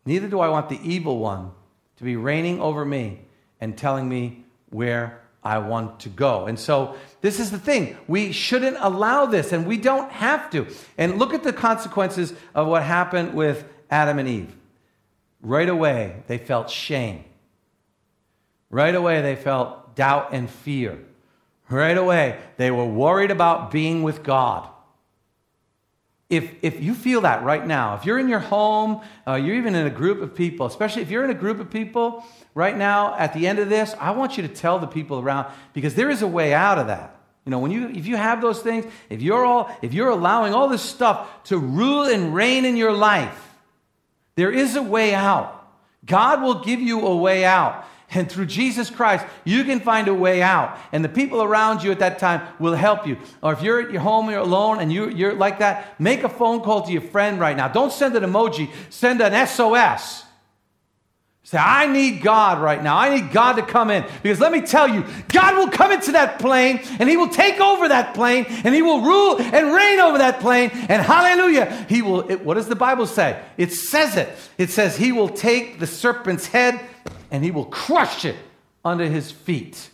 Neither 0.06 0.28
do 0.28 0.40
I 0.40 0.50
want 0.50 0.70
the 0.70 0.80
evil 0.84 1.20
one 1.20 1.52
to 1.98 2.04
be 2.04 2.16
reigning 2.16 2.60
over 2.60 2.84
me 2.84 3.22
and 3.62 3.78
telling 3.78 4.10
me 4.10 4.46
where 4.70 5.22
I 5.44 5.60
want 5.60 6.02
to 6.02 6.10
go. 6.10 6.46
And 6.48 6.58
so, 6.58 6.96
this 7.22 7.40
is 7.40 7.52
the 7.52 7.60
thing. 7.60 7.98
We 8.08 8.32
shouldn't 8.32 8.78
allow 8.80 9.26
this, 9.26 9.52
and 9.52 9.66
we 9.66 9.78
don't 9.78 10.12
have 10.12 10.50
to. 10.52 10.68
And 10.98 11.20
look 11.20 11.34
at 11.34 11.44
the 11.44 11.54
consequences 11.54 12.34
of 12.56 12.68
what 12.68 12.84
happened 12.84 13.34
with 13.34 13.66
Adam 13.90 14.20
and 14.20 14.28
Eve. 14.28 14.56
Right 15.42 15.68
away, 15.68 16.24
they 16.28 16.38
felt 16.38 16.70
shame. 16.70 17.26
Right 18.70 18.96
away, 18.96 19.22
they 19.22 19.36
felt 19.36 19.96
doubt 19.96 20.30
and 20.32 20.50
fear. 20.50 21.00
Right 21.70 21.98
away, 21.98 22.40
they 22.58 22.72
were 22.72 22.86
worried 22.86 23.32
about 23.32 23.72
being 23.72 24.04
with 24.04 24.24
God. 24.24 24.70
If, 26.30 26.52
if 26.62 26.82
you 26.82 26.94
feel 26.96 27.22
that 27.22 27.44
right 27.44 27.66
now, 27.66 27.96
if 27.96 28.06
you're 28.06 28.18
in 28.18 28.28
your 28.28 28.40
home, 28.40 29.02
uh, 29.28 29.36
you're 29.36 29.56
even 29.56 29.76
in 29.76 29.86
a 29.86 29.92
group 29.92 30.22
of 30.22 30.34
people, 30.34 30.66
especially 30.66 31.04
if 31.04 31.12
you're 31.12 31.24
in 31.24 31.30
a 31.30 31.36
group 31.36 31.60
of 31.60 31.70
people 31.70 32.26
right 32.56 32.76
now 32.76 33.16
at 33.18 33.34
the 33.34 33.48
end 33.48 33.60
of 33.60 33.70
this, 33.70 33.94
I 34.00 34.12
want 34.12 34.36
you 34.38 34.44
to 34.44 34.50
tell 34.50 34.80
the 34.80 34.88
people 34.88 35.20
around 35.20 35.52
because 35.74 35.96
there 35.96 36.10
is 36.10 36.22
a 36.22 36.28
way 36.28 36.54
out 36.54 36.80
of 36.80 36.88
that. 36.88 37.16
You 37.46 37.52
know, 37.52 37.60
when 37.60 37.72
you 37.72 37.90
if 37.90 38.08
you 38.08 38.16
have 38.16 38.42
those 38.42 38.62
things, 38.62 38.86
if 39.10 39.22
you're 39.22 39.46
all 39.46 39.70
if 39.82 39.94
you're 39.94 40.10
allowing 40.10 40.54
all 40.54 40.70
this 40.70 40.82
stuff 40.82 41.44
to 41.46 41.58
rule 41.58 42.04
and 42.04 42.34
reign 42.34 42.64
in 42.64 42.78
your 42.78 42.94
life, 42.94 43.54
there 44.36 44.52
is 44.52 44.76
a 44.76 44.82
way 44.82 45.14
out. 45.14 45.60
God 46.06 46.42
will 46.42 46.64
give 46.64 46.80
you 46.80 47.06
a 47.06 47.16
way 47.16 47.46
out. 47.46 47.86
And 48.16 48.32
through 48.32 48.46
Jesus 48.46 48.90
Christ, 48.90 49.26
you 49.44 49.64
can 49.64 49.80
find 49.80 50.08
a 50.08 50.14
way 50.14 50.42
out. 50.42 50.78
And 50.92 51.04
the 51.04 51.10
people 51.10 51.42
around 51.42 51.84
you 51.84 51.92
at 51.92 52.00
that 52.00 52.20
time 52.20 52.42
will 52.60 52.76
help 52.76 53.08
you. 53.08 53.18
Or 53.42 53.54
if 53.54 53.62
you're 53.62 53.82
at 53.82 53.92
your 53.92 54.02
home, 54.02 54.30
you're 54.30 54.40
alone, 54.40 54.80
and 54.80 54.92
you, 54.92 55.10
you're 55.10 55.34
like 55.34 55.60
that, 55.60 56.00
make 56.00 56.24
a 56.24 56.30
phone 56.30 56.62
call 56.62 56.84
to 56.84 56.92
your 56.92 57.02
friend 57.02 57.40
right 57.40 57.58
now. 57.58 57.68
Don't 57.68 57.92
send 57.92 58.16
an 58.16 58.24
emoji, 58.24 58.70
send 58.90 59.22
an 59.22 59.48
SOS. 59.48 60.26
Say, 61.46 61.58
I 61.58 61.88
need 61.88 62.22
God 62.22 62.62
right 62.62 62.82
now. 62.82 62.98
I 62.98 63.20
need 63.20 63.32
God 63.32 63.54
to 63.54 63.64
come 63.64 63.92
in. 63.92 64.06
Because 64.24 64.40
let 64.40 64.52
me 64.52 64.62
tell 64.62 64.88
you, 64.88 65.06
God 65.28 65.58
will 65.58 65.70
come 65.70 65.92
into 65.92 66.14
that 66.14 66.40
plane 66.40 66.80
and 67.00 67.10
He 67.10 67.18
will 67.18 67.28
take 67.28 67.60
over 67.60 67.90
that 67.90 68.14
plane 68.14 68.46
and 68.48 68.74
He 68.74 68.82
will 68.82 69.02
rule 69.02 69.40
and 69.40 69.74
reign 69.74 70.00
over 70.00 70.20
that 70.20 70.40
plane. 70.40 70.72
And 70.74 71.02
hallelujah, 71.02 71.86
He 71.90 72.02
will. 72.02 72.30
It, 72.32 72.46
what 72.46 72.54
does 72.54 72.68
the 72.68 72.76
Bible 72.76 73.06
say? 73.06 73.44
It 73.58 73.74
says 73.74 74.16
it. 74.16 74.30
It 74.58 74.70
says 74.70 74.96
He 74.96 75.12
will 75.12 75.30
take 75.30 75.80
the 75.80 75.88
serpent's 75.88 76.48
head 76.48 76.80
and 77.34 77.44
he 77.44 77.52
will 77.52 77.66
crush 77.66 78.24
it 78.24 78.38
under 78.86 79.10
his 79.10 79.32
feet. 79.32 79.90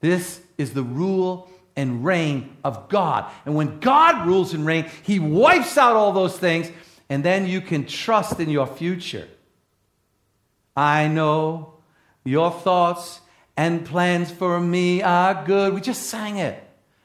This 0.00 0.40
is 0.58 0.72
the 0.72 0.82
rule 0.82 1.48
and 1.76 2.04
reign 2.04 2.56
of 2.64 2.88
God. 2.88 3.30
And 3.44 3.54
when 3.54 3.80
God 3.80 4.26
rules 4.26 4.54
and 4.54 4.64
reigns, 4.64 4.90
he 5.02 5.18
wipes 5.18 5.76
out 5.76 5.94
all 5.94 6.12
those 6.12 6.38
things, 6.38 6.70
and 7.10 7.22
then 7.22 7.46
you 7.46 7.60
can 7.60 7.84
trust 7.84 8.40
in 8.40 8.48
your 8.48 8.66
future. 8.66 9.28
I 10.76 11.08
know 11.08 11.74
your 12.24 12.50
thoughts 12.50 13.20
and 13.56 13.84
plans 13.84 14.30
for 14.30 14.60
me 14.60 15.02
are 15.02 15.44
good. 15.44 15.74
We 15.74 15.80
just 15.80 16.04
sang 16.04 16.38
it. 16.38 16.60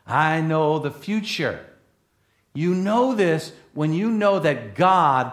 I 0.07 0.41
know 0.41 0.79
the 0.79 0.91
future. 0.91 1.65
You 2.53 2.73
know 2.73 3.13
this 3.13 3.51
when 3.73 3.93
you 3.93 4.09
know 4.09 4.39
that 4.39 4.75
God 4.75 5.31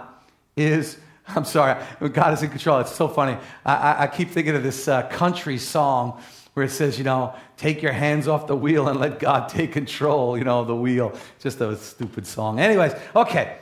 is 0.57 0.99
I'm 1.29 1.45
sorry, 1.45 1.83
God 2.13 2.35
is 2.35 2.43
in 2.43 2.51
control. 2.51 2.79
It's 2.81 2.95
so 2.95 3.09
funny. 3.09 3.37
I, 3.65 4.05
I, 4.05 4.07
keep 4.07 4.31
thinking 4.31 4.55
of 4.55 4.63
this 4.63 4.87
uh, 4.87 5.09
country 5.09 5.59
song 5.59 6.21
where 6.55 6.65
it 6.65 6.71
says, 6.71 6.99
you 6.99 7.05
know, 7.05 7.35
take 7.57 7.83
your 7.83 7.93
hands 7.93 8.29
off 8.29 8.47
the 8.47 8.55
wheel 8.55 8.89
and 8.89 9.01
let 9.01 9.19
God 9.19 9.49
take 9.49 9.73
control, 9.73 10.39
you 10.39 10.45
know, 10.45 10.65
the 10.65 10.75
wheel. 10.75 11.13
Just 11.41 11.61
a 11.61 11.77
stupid 11.77 12.27
song. 12.27 12.61
Anyways, 12.61 12.93
okay. 13.15 13.59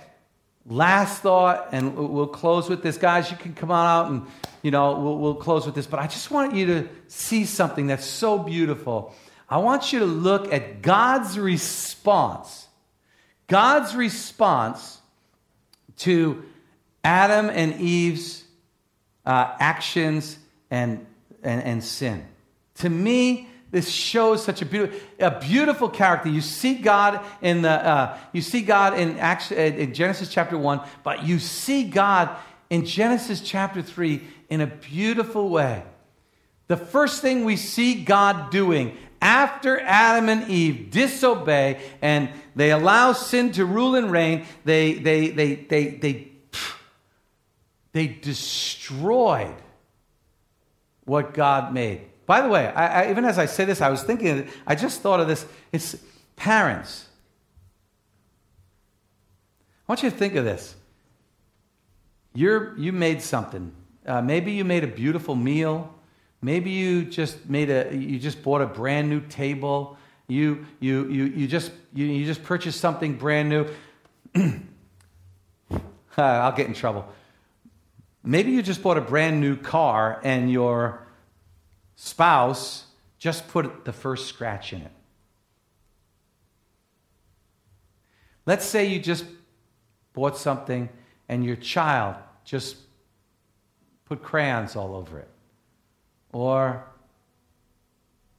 Last 0.67 1.23
thought, 1.23 1.69
and 1.73 1.97
we'll 1.97 2.27
close 2.27 2.69
with 2.69 2.83
this. 2.83 2.99
Guys, 2.99 3.31
you 3.31 3.37
can 3.37 3.55
come 3.55 3.71
on 3.71 3.87
out 3.87 4.11
and, 4.11 4.27
you 4.65 4.71
know, 4.71 4.99
we'll, 4.99 5.19
we'll 5.19 5.35
close 5.35 5.67
with 5.67 5.75
this. 5.75 5.87
But 5.87 6.01
I 6.01 6.07
just 6.07 6.31
want 6.31 6.55
you 6.55 6.67
to 6.67 6.89
see 7.07 7.45
something 7.45 7.87
that's 7.87 8.07
so 8.07 8.39
beautiful. 8.39 9.15
I 9.47 9.59
want 9.59 9.93
you 9.93 9.99
to 9.99 10.07
look 10.07 10.51
at 10.53 10.81
God's 10.81 11.39
response. 11.39 12.67
God's 13.47 13.95
response 13.95 15.03
to 15.99 16.43
Adam 17.05 17.51
and 17.51 17.79
Eve's 17.79 18.43
uh, 19.27 19.55
actions 19.61 20.39
and, 20.71 21.07
and, 21.43 21.63
and 21.63 21.85
sin. 21.85 22.27
To 22.77 22.89
me, 22.89 23.49
this 23.71 23.91
shows 23.91 24.43
such 24.43 24.63
a 24.63 24.67
beautiful, 24.67 24.99
a 25.21 25.41
beautiful 25.41 25.91
character. 25.91 26.31
You 26.31 26.41
see 26.41 26.77
God 26.77 27.21
in 27.43 27.61
the, 27.61 27.71
uh, 27.71 28.19
you 28.33 28.41
see 28.41 28.63
God 28.63 28.99
in, 28.99 29.19
Acts, 29.19 29.53
in 29.53 29.93
Genesis 29.93 30.31
chapter 30.31 30.57
one, 30.57 30.81
but 31.03 31.25
you 31.25 31.39
see 31.39 31.85
God 31.85 32.31
in 32.71 32.87
Genesis 32.87 33.43
chapter 33.43 33.83
three 33.83 34.23
in 34.49 34.61
a 34.61 34.67
beautiful 34.67 35.49
way. 35.49 35.83
The 36.67 36.77
first 36.77 37.21
thing 37.21 37.45
we 37.45 37.57
see 37.57 38.05
God 38.05 38.51
doing 38.51 38.97
after 39.21 39.81
Adam 39.81 40.29
and 40.29 40.51
Eve 40.51 40.91
disobey 40.91 41.81
and 42.03 42.31
they 42.57 42.71
allow 42.71 43.13
sin 43.13 43.53
to 43.53 43.65
rule 43.65 43.95
and 43.95 44.11
reign, 44.11 44.47
they, 44.65 44.95
they, 44.95 45.29
they, 45.31 45.55
they, 45.55 45.89
they 45.89 46.31
they 47.95 48.09
destroyed 48.09 49.55
what 51.05 51.33
God 51.33 51.73
made. 51.73 52.03
By 52.27 52.41
the 52.43 52.49
way, 52.49 52.67
I, 52.67 53.05
I, 53.05 53.11
even 53.11 53.25
as 53.25 53.39
I 53.39 53.47
say 53.47 53.65
this, 53.65 53.81
I 53.81 53.89
was 53.89 54.03
thinking, 54.03 54.49
I 54.67 54.75
just 54.75 55.01
thought 55.01 55.21
of 55.21 55.29
this. 55.29 55.47
It's 55.73 55.97
parents. 56.35 57.07
I 59.87 59.93
want 59.93 60.03
you 60.03 60.11
to 60.11 60.17
think 60.17 60.35
of 60.35 60.45
this. 60.45 60.75
You're, 62.35 62.77
you 62.77 62.93
made 62.93 63.23
something. 63.23 63.73
Uh, 64.07 64.21
maybe 64.21 64.53
you 64.53 64.65
made 64.65 64.85
a 64.85 64.89
beautiful 64.89 65.35
meal. 65.35 65.95
Maybe 66.43 66.71
you 66.71 67.05
just 67.05 67.49
made 67.49 67.71
a, 67.71 67.95
you 67.97 68.19
just 68.19 68.43
bought 68.43 68.61
a 68.61 68.67
brand 68.67 69.09
new 69.09 69.21
table. 69.21 69.97
You, 70.29 70.67
you, 70.79 71.09
you, 71.09 71.25
you, 71.25 71.49
just, 71.49 71.73
you, 71.95 72.07
you 72.07 72.27
just 72.27 72.43
purchased 72.43 72.81
something 72.81 73.17
brand 73.17 73.49
new. 73.49 73.67
I'll 76.17 76.53
get 76.53 76.67
in 76.67 76.75
trouble. 76.75 77.07
maybe 78.23 78.53
you 78.53 78.63
just 78.63 78.83
bought 78.83 78.99
a 78.99 79.01
brand 79.01 79.41
new 79.41 79.57
car 79.57 80.21
and 80.23 80.51
your 80.51 81.07
spouse 81.97 82.85
just 83.19 83.49
put 83.49 83.85
the 83.85 83.93
first 83.93 84.27
scratch 84.27 84.73
in 84.73 84.83
it. 84.83 84.93
Let's 88.47 88.67
say 88.67 88.85
you 88.85 89.01
just 89.01 89.25
bought 90.13 90.37
something 90.37 90.91
and 91.29 91.45
your 91.45 91.57
child 91.57 92.17
just 92.45 92.77
put 94.07 94.23
crayons 94.23 94.77
all 94.77 94.95
over 94.95 95.19
it. 95.19 95.29
Or 96.33 96.85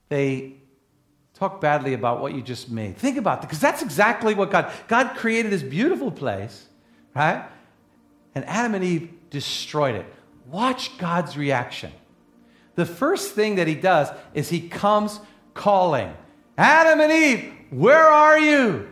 they 0.09 0.55
talk 1.33 1.59
badly 1.59 1.93
about 1.93 2.21
what 2.21 2.33
you 2.33 2.41
just 2.41 2.69
made. 2.69 2.97
Think 2.97 3.17
about 3.17 3.41
that, 3.41 3.47
because 3.47 3.59
that's 3.59 3.81
exactly 3.81 4.33
what 4.33 4.51
God 4.51 4.71
God 4.87 5.15
created 5.15 5.51
this 5.51 5.63
beautiful 5.63 6.11
place, 6.11 6.65
right? 7.13 7.45
And 8.33 8.45
Adam 8.45 8.75
and 8.75 8.83
Eve 8.83 9.09
destroyed 9.29 9.95
it. 9.95 10.05
Watch 10.49 10.97
God's 10.97 11.37
reaction. 11.37 11.91
The 12.75 12.85
first 12.85 13.33
thing 13.33 13.55
that 13.55 13.67
he 13.67 13.75
does 13.75 14.09
is 14.33 14.49
he 14.49 14.67
comes 14.67 15.19
calling, 15.53 16.13
Adam 16.57 16.99
and 16.99 17.11
Eve, 17.11 17.53
where 17.69 18.03
are 18.03 18.37
you? 18.37 18.89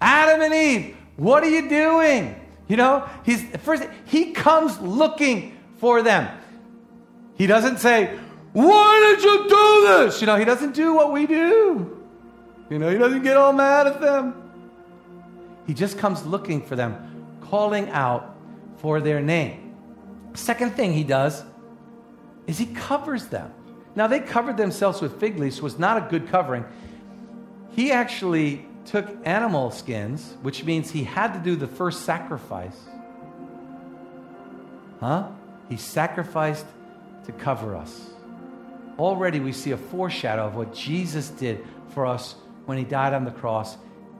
Adam 0.00 0.40
and 0.40 0.54
Eve, 0.54 0.96
what 1.16 1.42
are 1.42 1.50
you 1.50 1.68
doing? 1.68 2.40
You 2.68 2.76
know, 2.76 3.08
he's 3.24 3.44
first 3.58 3.84
he 4.06 4.32
comes 4.32 4.80
looking 4.80 5.53
for 5.84 6.00
them. 6.00 6.26
He 7.34 7.46
doesn't 7.46 7.76
say, 7.76 8.18
Why 8.54 9.00
did 9.04 9.22
you 9.22 9.48
do 9.50 9.86
this? 9.86 10.22
You 10.22 10.26
know, 10.26 10.36
he 10.36 10.46
doesn't 10.46 10.74
do 10.74 10.94
what 10.94 11.12
we 11.12 11.26
do. 11.26 12.02
You 12.70 12.78
know, 12.78 12.88
he 12.88 12.96
doesn't 12.96 13.22
get 13.22 13.36
all 13.36 13.52
mad 13.52 13.86
at 13.86 14.00
them. 14.00 14.50
He 15.66 15.74
just 15.74 15.98
comes 15.98 16.24
looking 16.24 16.62
for 16.62 16.74
them, 16.74 17.36
calling 17.42 17.90
out 17.90 18.34
for 18.78 19.02
their 19.02 19.20
name. 19.20 19.74
Second 20.32 20.70
thing 20.70 20.94
he 20.94 21.04
does 21.04 21.44
is 22.46 22.56
he 22.56 22.64
covers 22.64 23.26
them. 23.26 23.52
Now, 23.94 24.06
they 24.06 24.20
covered 24.20 24.56
themselves 24.56 25.02
with 25.02 25.20
fig 25.20 25.38
leaves, 25.38 25.60
was 25.60 25.78
not 25.78 25.98
a 25.98 26.08
good 26.08 26.28
covering. 26.28 26.64
He 27.76 27.92
actually 27.92 28.64
took 28.86 29.06
animal 29.26 29.70
skins, 29.70 30.34
which 30.40 30.64
means 30.64 30.92
he 30.92 31.04
had 31.04 31.34
to 31.34 31.40
do 31.40 31.56
the 31.56 31.68
first 31.68 32.06
sacrifice. 32.06 32.78
Huh? 34.98 35.28
He 35.68 35.76
sacrificed 35.76 36.66
to 37.26 37.32
cover 37.32 37.76
us. 37.76 38.10
Already 38.98 39.40
we 39.40 39.52
see 39.52 39.72
a 39.72 39.76
foreshadow 39.76 40.46
of 40.46 40.54
what 40.54 40.74
Jesus 40.74 41.30
did 41.30 41.64
for 41.90 42.06
us 42.06 42.36
when 42.66 42.78
he 42.78 42.84
died 42.84 43.12
on 43.12 43.24
the 43.24 43.30
cross. 43.30 43.76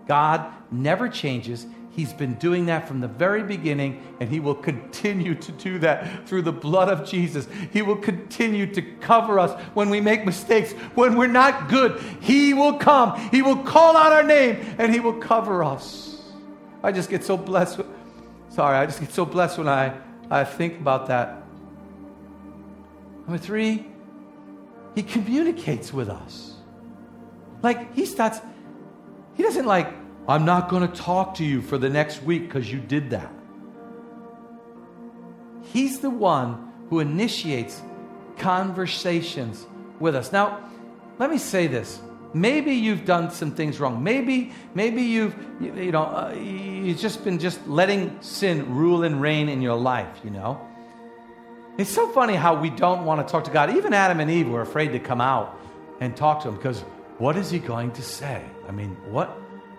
God 0.07 0.53
never 0.71 1.09
changes. 1.09 1.67
He's 1.91 2.13
been 2.13 2.35
doing 2.35 2.67
that 2.67 2.89
from 2.89 3.01
the 3.01 3.09
very 3.09 3.45
beginning, 3.45 4.03
and 4.19 4.29
He 4.29 4.41
will 4.41 4.57
continue 4.57 5.37
to 5.37 5.53
do 5.53 5.79
that 5.79 6.29
through 6.29 6.43
the 6.43 6.53
blood 6.53 6.89
of 6.89 7.09
Jesus. 7.09 7.47
He 7.73 7.83
will 7.83 7.97
continue 7.97 8.67
to 8.75 8.83
cover 8.83 9.39
us 9.39 9.59
when 9.75 9.91
we 9.91 10.01
make 10.01 10.27
mistakes, 10.27 10.73
when 10.97 11.17
we're 11.17 11.29
not 11.29 11.69
good. 11.69 12.01
He 12.21 12.53
will 12.53 12.79
come, 12.79 13.19
He 13.31 13.43
will 13.43 13.59
call 13.59 13.97
out 13.97 14.11
our 14.11 14.25
name, 14.25 14.75
and 14.79 14.93
He 14.93 14.99
will 14.99 15.21
cover 15.21 15.63
us. 15.63 16.21
I 16.83 16.91
just 16.91 17.11
get 17.11 17.23
so 17.23 17.37
blessed. 17.37 17.81
Sorry, 18.51 18.77
I 18.77 18.87
just 18.87 18.99
get 18.99 19.13
so 19.13 19.25
blessed 19.25 19.59
when 19.59 19.69
I, 19.69 19.97
I 20.35 20.45
think 20.45 20.81
about 20.81 21.07
that. 21.07 21.45
Number 23.27 23.39
three, 23.39 23.87
He 24.97 25.03
communicates 25.05 25.93
with 25.93 26.09
us. 26.09 26.55
Like, 27.63 27.95
He 27.95 28.05
starts, 28.05 28.41
He 29.35 29.45
doesn't 29.45 29.65
like, 29.65 29.93
I'm 30.27 30.45
not 30.45 30.69
going 30.69 30.89
to 30.89 30.93
talk 30.93 31.37
to 31.37 31.45
you 31.45 31.63
for 31.63 31.79
the 31.79 31.89
next 31.89 32.23
week 32.25 32.49
because 32.49 32.71
you 32.71 32.81
did 32.81 33.11
that. 33.11 33.33
He's 35.73 36.01
the 36.01 36.11
one 36.11 36.73
who 36.91 36.99
initiates 36.99 37.81
conversations 38.37 39.65
with 40.01 40.17
us. 40.17 40.33
Now, 40.33 40.69
let 41.19 41.31
me 41.31 41.39
say 41.39 41.69
this. 41.69 42.01
Maybe 42.35 42.73
you've 42.73 43.05
done 43.05 43.31
some 43.31 43.53
things 43.53 43.79
wrong. 43.79 44.03
Maybe, 44.03 44.53
maybe 44.75 45.03
you've, 45.03 45.37
you 45.61 45.93
know, 45.93 46.03
uh, 46.03 46.35
you've 46.35 46.99
just 46.99 47.23
been 47.23 47.39
just 47.39 47.65
letting 47.69 48.21
sin 48.21 48.75
rule 48.75 49.05
and 49.05 49.21
reign 49.21 49.49
in 49.49 49.63
your 49.63 49.77
life, 49.77 50.19
you 50.25 50.31
know. 50.31 50.61
It's 51.79 51.91
so 51.91 52.09
funny 52.09 52.35
how 52.35 52.61
we 52.61 52.71
don't 52.71 53.05
want 53.05 53.27
to 53.27 53.31
talk 53.31 53.45
to 53.45 53.53
God. 53.53 53.77
Even 53.77 53.93
Adam 53.93 54.19
and 54.19 54.29
Eve 54.29 54.49
were 54.49 54.63
afraid 54.63 54.93
to 54.93 54.99
come 54.99 55.21
out 55.21 55.61
and 56.01 56.17
talk 56.17 56.43
to 56.43 56.49
him 56.49 56.57
because 56.57 56.81
what 57.19 57.37
is 57.37 57.51
he 57.51 57.61
going 57.61 57.93
to 57.93 58.03
say? 58.03 58.43
I 58.69 58.73
mean, 58.73 58.97
what, 59.13 59.29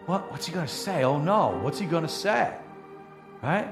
what, 0.06 0.32
what's 0.32 0.46
he 0.46 0.54
going 0.54 0.66
to 0.66 0.74
say? 0.74 1.04
Oh 1.04 1.18
no, 1.18 1.60
what's 1.62 1.78
he 1.78 1.86
going 1.86 2.04
to 2.04 2.10
say? 2.10 2.54
Right? 3.44 3.68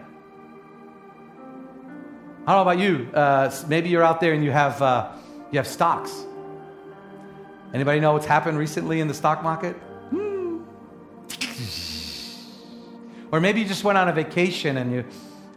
I 2.46 2.54
don't 2.54 2.66
know 2.66 2.72
about 2.72 2.80
you. 2.80 3.10
Uh, 3.14 3.50
maybe 3.70 3.88
you're 3.88 4.04
out 4.04 4.20
there 4.20 4.34
and 4.34 4.44
you 4.44 4.52
have, 4.52 4.82
uh, 4.82 5.12
you 5.52 5.60
have 5.60 5.68
stocks. 5.68 6.26
Anybody 7.74 8.00
know 8.00 8.14
what's 8.14 8.26
happened 8.26 8.58
recently 8.58 9.00
in 9.00 9.08
the 9.08 9.14
stock 9.14 9.44
market? 9.44 9.76
Hmm. 10.12 10.64
Or 13.32 13.40
maybe 13.40 13.62
you 13.62 13.68
just 13.68 13.84
went 13.84 13.98
on 13.98 14.08
a 14.08 14.14
vacation 14.14 14.78
and 14.78 14.92
you, 14.92 15.06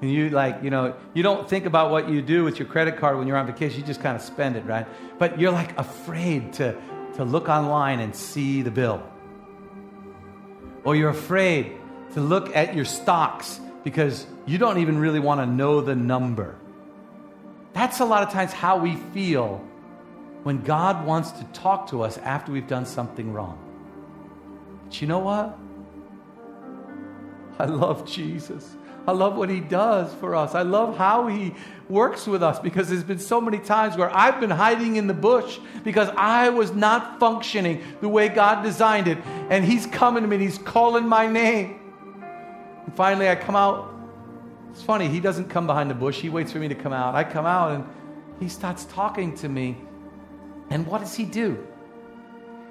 and 0.00 0.10
you 0.10 0.30
like, 0.30 0.62
you 0.62 0.70
know, 0.70 0.94
you 1.12 1.22
don't 1.22 1.48
think 1.48 1.66
about 1.66 1.90
what 1.90 2.08
you 2.08 2.22
do 2.22 2.42
with 2.42 2.58
your 2.58 2.66
credit 2.66 2.96
card 2.96 3.18
when 3.18 3.26
you're 3.26 3.36
on 3.36 3.46
vacation. 3.46 3.80
You 3.80 3.86
just 3.86 4.00
kind 4.00 4.16
of 4.16 4.22
spend 4.22 4.56
it, 4.56 4.64
right? 4.64 4.86
But 5.18 5.38
you're 5.38 5.52
like 5.52 5.78
afraid 5.78 6.54
to, 6.54 6.74
to 7.16 7.24
look 7.24 7.48
online 7.48 8.00
and 8.00 8.16
see 8.16 8.62
the 8.62 8.70
bill 8.70 9.02
or 10.86 10.94
you're 10.94 11.10
afraid 11.10 11.72
to 12.14 12.20
look 12.20 12.54
at 12.54 12.74
your 12.76 12.84
stocks 12.84 13.60
because 13.82 14.24
you 14.46 14.56
don't 14.56 14.78
even 14.78 14.98
really 14.98 15.18
want 15.18 15.40
to 15.40 15.46
know 15.46 15.80
the 15.80 15.96
number. 15.96 16.54
That's 17.72 17.98
a 17.98 18.04
lot 18.04 18.22
of 18.22 18.32
times 18.32 18.52
how 18.52 18.78
we 18.78 18.94
feel 19.12 19.65
when 20.46 20.62
God 20.62 21.04
wants 21.04 21.32
to 21.32 21.44
talk 21.46 21.90
to 21.90 22.02
us 22.02 22.18
after 22.18 22.52
we've 22.52 22.68
done 22.68 22.86
something 22.86 23.32
wrong. 23.32 23.58
But 24.84 25.02
you 25.02 25.08
know 25.08 25.18
what? 25.18 25.58
I 27.58 27.64
love 27.64 28.06
Jesus. 28.06 28.76
I 29.08 29.10
love 29.10 29.36
what 29.36 29.50
he 29.50 29.58
does 29.58 30.14
for 30.14 30.36
us. 30.36 30.54
I 30.54 30.62
love 30.62 30.96
how 30.96 31.26
he 31.26 31.52
works 31.88 32.28
with 32.28 32.44
us 32.44 32.60
because 32.60 32.88
there's 32.88 33.02
been 33.02 33.18
so 33.18 33.40
many 33.40 33.58
times 33.58 33.96
where 33.96 34.08
I've 34.16 34.38
been 34.38 34.50
hiding 34.50 34.94
in 34.94 35.08
the 35.08 35.14
bush 35.14 35.58
because 35.82 36.10
I 36.16 36.50
was 36.50 36.72
not 36.72 37.18
functioning 37.18 37.82
the 38.00 38.08
way 38.08 38.28
God 38.28 38.62
designed 38.62 39.08
it. 39.08 39.18
And 39.50 39.64
he's 39.64 39.86
coming 39.86 40.22
to 40.22 40.28
me 40.28 40.36
and 40.36 40.44
he's 40.44 40.58
calling 40.58 41.08
my 41.08 41.26
name. 41.26 41.80
And 42.84 42.94
finally, 42.94 43.28
I 43.28 43.34
come 43.34 43.56
out. 43.56 43.92
It's 44.70 44.82
funny, 44.82 45.08
he 45.08 45.18
doesn't 45.18 45.48
come 45.48 45.66
behind 45.66 45.90
the 45.90 45.94
bush, 45.94 46.20
he 46.20 46.28
waits 46.28 46.52
for 46.52 46.60
me 46.60 46.68
to 46.68 46.76
come 46.76 46.92
out. 46.92 47.16
I 47.16 47.24
come 47.24 47.46
out 47.46 47.72
and 47.72 47.84
he 48.38 48.48
starts 48.48 48.84
talking 48.84 49.34
to 49.38 49.48
me. 49.48 49.76
And 50.70 50.86
what 50.86 51.00
does 51.00 51.14
he 51.14 51.24
do? 51.24 51.66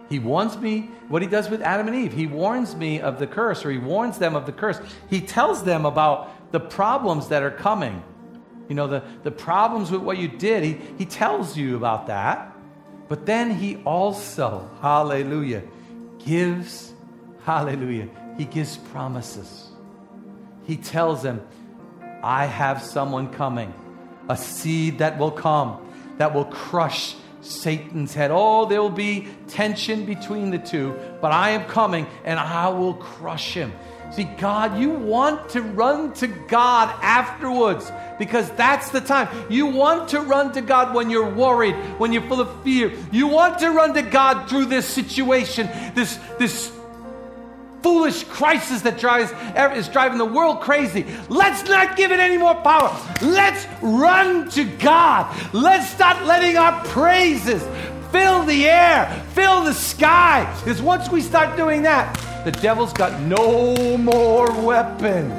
He 0.09 0.19
warns 0.19 0.57
me 0.57 0.91
what 1.07 1.21
he 1.21 1.27
does 1.27 1.49
with 1.49 1.61
Adam 1.61 1.87
and 1.87 1.95
Eve. 1.95 2.13
He 2.13 2.27
warns 2.27 2.75
me 2.75 2.99
of 2.99 3.17
the 3.17 3.27
curse, 3.27 3.65
or 3.65 3.71
he 3.71 3.77
warns 3.77 4.17
them 4.17 4.35
of 4.35 4.45
the 4.45 4.51
curse. 4.51 4.79
He 5.09 5.21
tells 5.21 5.63
them 5.63 5.85
about 5.85 6.51
the 6.51 6.59
problems 6.59 7.29
that 7.29 7.41
are 7.41 7.51
coming. 7.51 8.03
You 8.69 8.75
know, 8.75 8.87
the, 8.87 9.03
the 9.23 9.31
problems 9.31 9.91
with 9.91 10.01
what 10.01 10.17
you 10.17 10.27
did. 10.27 10.63
He, 10.63 10.79
he 10.97 11.05
tells 11.05 11.57
you 11.57 11.75
about 11.75 12.07
that. 12.07 12.55
But 13.07 13.25
then 13.25 13.51
he 13.51 13.77
also, 13.77 14.69
hallelujah, 14.81 15.63
gives, 16.19 16.93
hallelujah, 17.43 18.09
he 18.37 18.45
gives 18.45 18.77
promises. 18.77 19.69
He 20.65 20.77
tells 20.77 21.21
them, 21.21 21.45
I 22.23 22.45
have 22.45 22.81
someone 22.81 23.31
coming, 23.31 23.73
a 24.27 24.35
seed 24.35 24.99
that 24.99 25.19
will 25.19 25.31
come, 25.31 25.91
that 26.17 26.33
will 26.33 26.45
crush 26.45 27.15
Satan's 27.45 28.13
head. 28.13 28.31
Oh, 28.33 28.65
there 28.65 28.81
will 28.81 28.89
be 28.89 29.27
tension 29.47 30.05
between 30.05 30.49
the 30.49 30.57
two, 30.57 30.97
but 31.21 31.31
I 31.31 31.51
am 31.51 31.65
coming 31.65 32.07
and 32.23 32.39
I 32.39 32.69
will 32.69 32.95
crush 32.95 33.53
him. 33.53 33.71
See, 34.11 34.23
God, 34.23 34.79
you 34.79 34.91
want 34.91 35.49
to 35.49 35.61
run 35.61 36.13
to 36.13 36.27
God 36.27 36.93
afterwards 37.01 37.91
because 38.17 38.49
that's 38.51 38.89
the 38.89 39.01
time. 39.01 39.27
You 39.49 39.65
want 39.65 40.09
to 40.09 40.21
run 40.21 40.53
to 40.53 40.61
God 40.61 40.93
when 40.93 41.09
you're 41.09 41.29
worried, 41.29 41.75
when 41.97 42.13
you're 42.13 42.27
full 42.27 42.39
of 42.39 42.63
fear. 42.63 42.93
You 43.11 43.27
want 43.27 43.59
to 43.59 43.71
run 43.71 43.93
to 43.95 44.01
God 44.01 44.47
through 44.47 44.65
this 44.65 44.87
situation, 44.87 45.67
this, 45.95 46.17
this 46.39 46.71
foolish 47.85 48.23
crisis 48.23 48.81
that 48.81 48.97
drives, 48.97 49.31
is 49.77 49.87
driving 49.89 50.17
the 50.17 50.25
world 50.25 50.59
crazy. 50.59 51.05
Let's 51.29 51.69
not 51.69 51.95
give 51.95 52.11
it 52.11 52.19
any 52.19 52.35
more 52.35 52.55
power. 52.55 52.89
Let's 53.21 53.67
run 53.79 54.49
to 54.57 54.63
God. 54.63 55.53
Let's 55.53 55.87
start 55.91 56.25
letting 56.25 56.57
our 56.57 56.83
praises 56.85 57.63
fill 58.11 58.43
the 58.43 58.67
air, 58.67 59.23
fill 59.35 59.63
the 59.65 59.73
sky. 59.75 60.51
Because 60.63 60.81
once 60.81 61.11
we 61.11 61.21
start 61.21 61.55
doing 61.57 61.83
that, 61.83 62.11
the 62.43 62.51
devil's 62.53 62.91
got 62.91 63.21
no 63.21 63.97
more 63.97 64.51
weapons. 64.63 65.31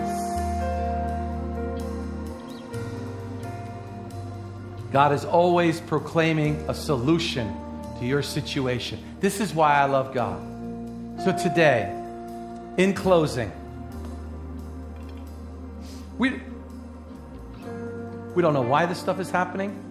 God 4.92 5.12
is 5.12 5.24
always 5.24 5.80
proclaiming 5.80 6.64
a 6.68 6.74
solution 6.74 7.52
to 7.98 8.06
your 8.06 8.22
situation. 8.22 9.00
This 9.18 9.40
is 9.40 9.52
why 9.52 9.74
I 9.74 9.86
love 9.86 10.14
God. 10.14 10.40
So 11.24 11.36
today, 11.36 11.95
in 12.76 12.94
closing, 12.94 13.52
we, 16.18 16.40
We 18.36 18.42
don't 18.42 18.52
know 18.52 18.60
why 18.60 18.84
this 18.84 18.98
stuff 19.00 19.18
is 19.18 19.30
happening. 19.30 19.82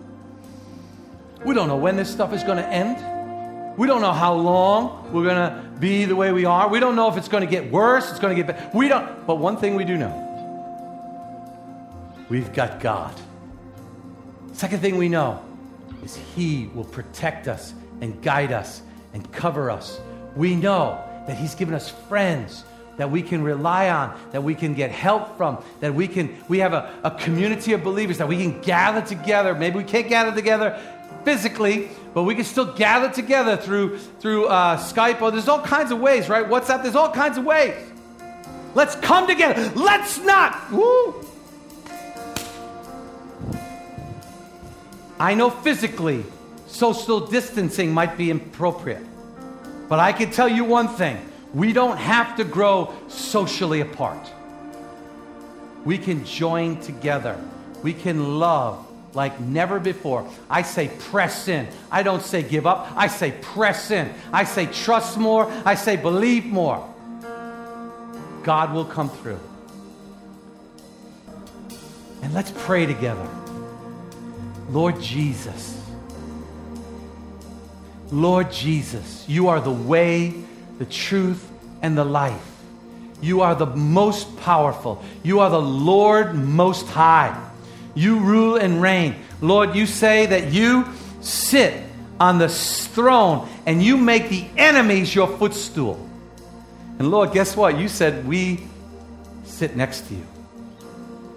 We 1.44 1.56
don't 1.56 1.68
know 1.68 1.78
when 1.78 1.96
this 1.96 2.12
stuff 2.12 2.32
is 2.32 2.44
going 2.44 2.58
to 2.58 2.68
end. 2.68 3.76
We 3.76 3.88
don't 3.88 4.02
know 4.02 4.14
how 4.14 4.36
long 4.36 5.12
we're 5.12 5.24
going 5.24 5.36
to 5.36 5.80
be 5.80 6.06
the 6.06 6.16
way 6.16 6.32
we 6.32 6.46
are. 6.46 6.70
We 6.70 6.80
don't 6.80 6.96
know 6.96 7.10
if 7.10 7.18
it's 7.18 7.28
going 7.28 7.42
to 7.42 7.50
get 7.50 7.72
worse, 7.72 8.10
it's 8.12 8.20
going 8.20 8.36
to 8.38 8.44
get 8.44 8.56
better. 8.56 8.78
We 8.78 8.88
don't. 8.88 9.26
But 9.26 9.38
one 9.38 9.58
thing 9.58 9.76
we 9.76 9.84
do 9.84 9.98
know 9.98 10.22
we've 12.30 12.54
got 12.54 12.80
God. 12.80 13.16
Second 14.54 14.80
thing 14.80 14.98
we 14.98 15.10
know 15.10 15.44
is 16.04 16.16
He 16.36 16.70
will 16.76 16.86
protect 16.86 17.48
us 17.48 17.74
and 18.02 18.22
guide 18.22 18.52
us 18.52 18.84
and 19.14 19.32
cover 19.32 19.72
us. 19.72 20.00
We 20.36 20.56
know 20.56 21.04
that 21.26 21.36
He's 21.36 21.56
given 21.56 21.74
us 21.74 21.90
friends 21.90 22.64
that 22.98 23.12
we 23.12 23.22
can 23.22 23.44
rely 23.44 23.90
on, 23.90 24.18
that 24.32 24.44
we 24.44 24.56
can 24.56 24.74
get 24.74 24.92
help 24.92 25.38
from, 25.38 25.64
that 25.80 25.94
we 25.94 26.08
can, 26.08 26.36
we 26.48 26.60
have 26.60 26.74
a, 26.74 26.94
a 27.04 27.12
community 27.12 27.74
of 27.74 27.84
believers 27.84 28.18
that 28.18 28.28
we 28.28 28.38
can 28.38 28.62
gather 28.62 29.02
together. 29.02 29.54
Maybe 29.54 29.78
we 29.78 29.84
can't 29.84 30.08
gather 30.08 30.34
together 30.34 30.80
physically, 31.24 31.90
but 32.14 32.24
we 32.24 32.36
can 32.36 32.46
still 32.46 32.74
gather 32.74 33.10
together 33.12 33.58
through, 33.58 33.98
through 33.98 34.46
uh, 34.46 34.78
Skype. 34.78 35.22
Or 35.22 35.32
there's 35.32 35.48
all 35.48 35.62
kinds 35.62 35.92
of 35.92 36.00
ways, 36.00 36.30
right? 36.30 36.48
WhatsApp, 36.48 36.84
there's 36.84 36.96
all 36.96 37.12
kinds 37.12 37.38
of 37.38 37.46
ways. 37.46 37.76
Let's 38.74 38.96
come 38.96 39.28
together. 39.28 39.72
Let's 39.76 40.20
not. 40.20 40.72
Woo. 40.72 41.26
I 45.18 45.34
know 45.34 45.50
physically 45.50 46.26
social 46.68 47.22
distancing 47.22 47.94
might 47.94 48.18
be 48.18 48.32
appropriate, 48.32 49.06
but 49.88 50.00
I 50.00 50.12
can 50.12 50.30
tell 50.30 50.50
you 50.50 50.66
one 50.66 50.90
thing 50.90 51.18
we 51.56 51.72
don't 51.72 51.98
have 51.98 52.36
to 52.36 52.44
grow 52.44 52.94
socially 53.08 53.80
apart. 53.80 54.30
We 55.86 55.98
can 55.98 56.26
join 56.26 56.82
together. 56.82 57.42
We 57.82 57.94
can 57.94 58.40
love 58.40 58.86
like 59.16 59.40
never 59.40 59.80
before. 59.80 60.30
I 60.50 60.64
say 60.64 60.90
press 60.90 61.48
in. 61.48 61.70
I 61.90 62.04
don't 62.04 62.22
say 62.22 62.44
give 62.44 62.68
up. 62.68 62.92
I 62.98 63.08
say 63.08 63.32
press 63.32 63.90
in. 63.90 64.14
I 64.34 64.44
say 64.44 64.66
trust 64.66 65.18
more. 65.18 65.50
I 65.64 65.76
say 65.76 65.96
believe 65.96 66.46
more. 66.46 66.86
God 68.44 68.74
will 68.74 68.84
come 68.84 69.10
through. 69.10 69.40
And 72.22 72.34
let's 72.34 72.52
pray 72.52 72.86
together. 72.86 73.30
Lord 74.70 75.02
Jesus. 75.02 75.82
Lord 78.12 78.52
Jesus, 78.52 79.24
you 79.30 79.48
are 79.48 79.62
the 79.62 79.72
way 79.72 80.34
the 80.78 80.86
truth, 80.86 81.50
and 81.82 81.98
the 81.98 82.04
life. 82.04 82.56
You 83.22 83.42
are 83.42 83.56
the 83.56 83.66
most 83.66 84.38
powerful. 84.38 85.04
You 85.24 85.40
are 85.40 85.50
the 85.50 85.62
Lord 85.62 86.36
most 86.36 86.88
high. 86.88 87.42
You 87.94 88.20
rule 88.20 88.58
and 88.58 88.82
reign. 88.82 89.16
Lord, 89.42 89.76
you 89.76 89.86
say 89.86 90.26
that 90.26 90.52
you 90.52 90.86
sit 91.22 91.84
on 92.20 92.38
the 92.38 92.50
throne 92.50 93.48
and 93.66 93.82
you 93.82 93.98
make 93.98 94.30
the 94.30 94.46
enemies 94.58 95.14
your 95.16 95.28
footstool. 95.28 96.00
And 97.00 97.12
Lord, 97.12 97.34
guess 97.34 97.56
what? 97.56 97.78
You 97.78 97.88
said 97.88 98.28
we 98.28 98.66
sit 99.44 99.76
next 99.76 100.08
to 100.08 100.16
you. 100.16 100.26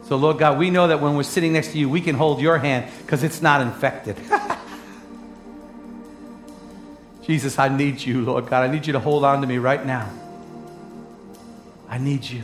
So, 0.09 0.17
Lord 0.17 0.39
God, 0.39 0.59
we 0.59 0.71
know 0.71 0.89
that 0.89 1.01
when 1.03 1.17
we're 1.17 1.23
sitting 1.23 1.53
next 1.53 1.73
to 1.73 1.79
you, 1.79 1.89
we 1.89 2.01
can 2.01 2.15
hold 2.15 2.41
your 2.41 2.59
hand 2.59 2.91
because 3.03 3.23
it's 3.23 3.43
not 3.43 3.61
infected. 3.61 4.17
Jesus, 7.29 7.59
I 7.59 7.69
need 7.69 8.01
you, 8.01 8.23
Lord 8.23 8.49
God. 8.49 8.67
I 8.67 8.73
need 8.73 8.87
you 8.87 8.95
to 8.95 8.99
hold 8.99 9.23
on 9.23 9.43
to 9.43 9.47
me 9.47 9.59
right 9.59 9.85
now. 9.85 10.11
I 11.87 11.99
need 11.99 12.25
you. 12.25 12.43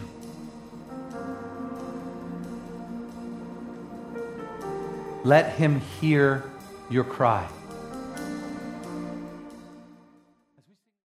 Let 5.24 5.54
him 5.54 5.80
hear 5.80 6.44
your 6.90 7.04
cry. 7.04 7.48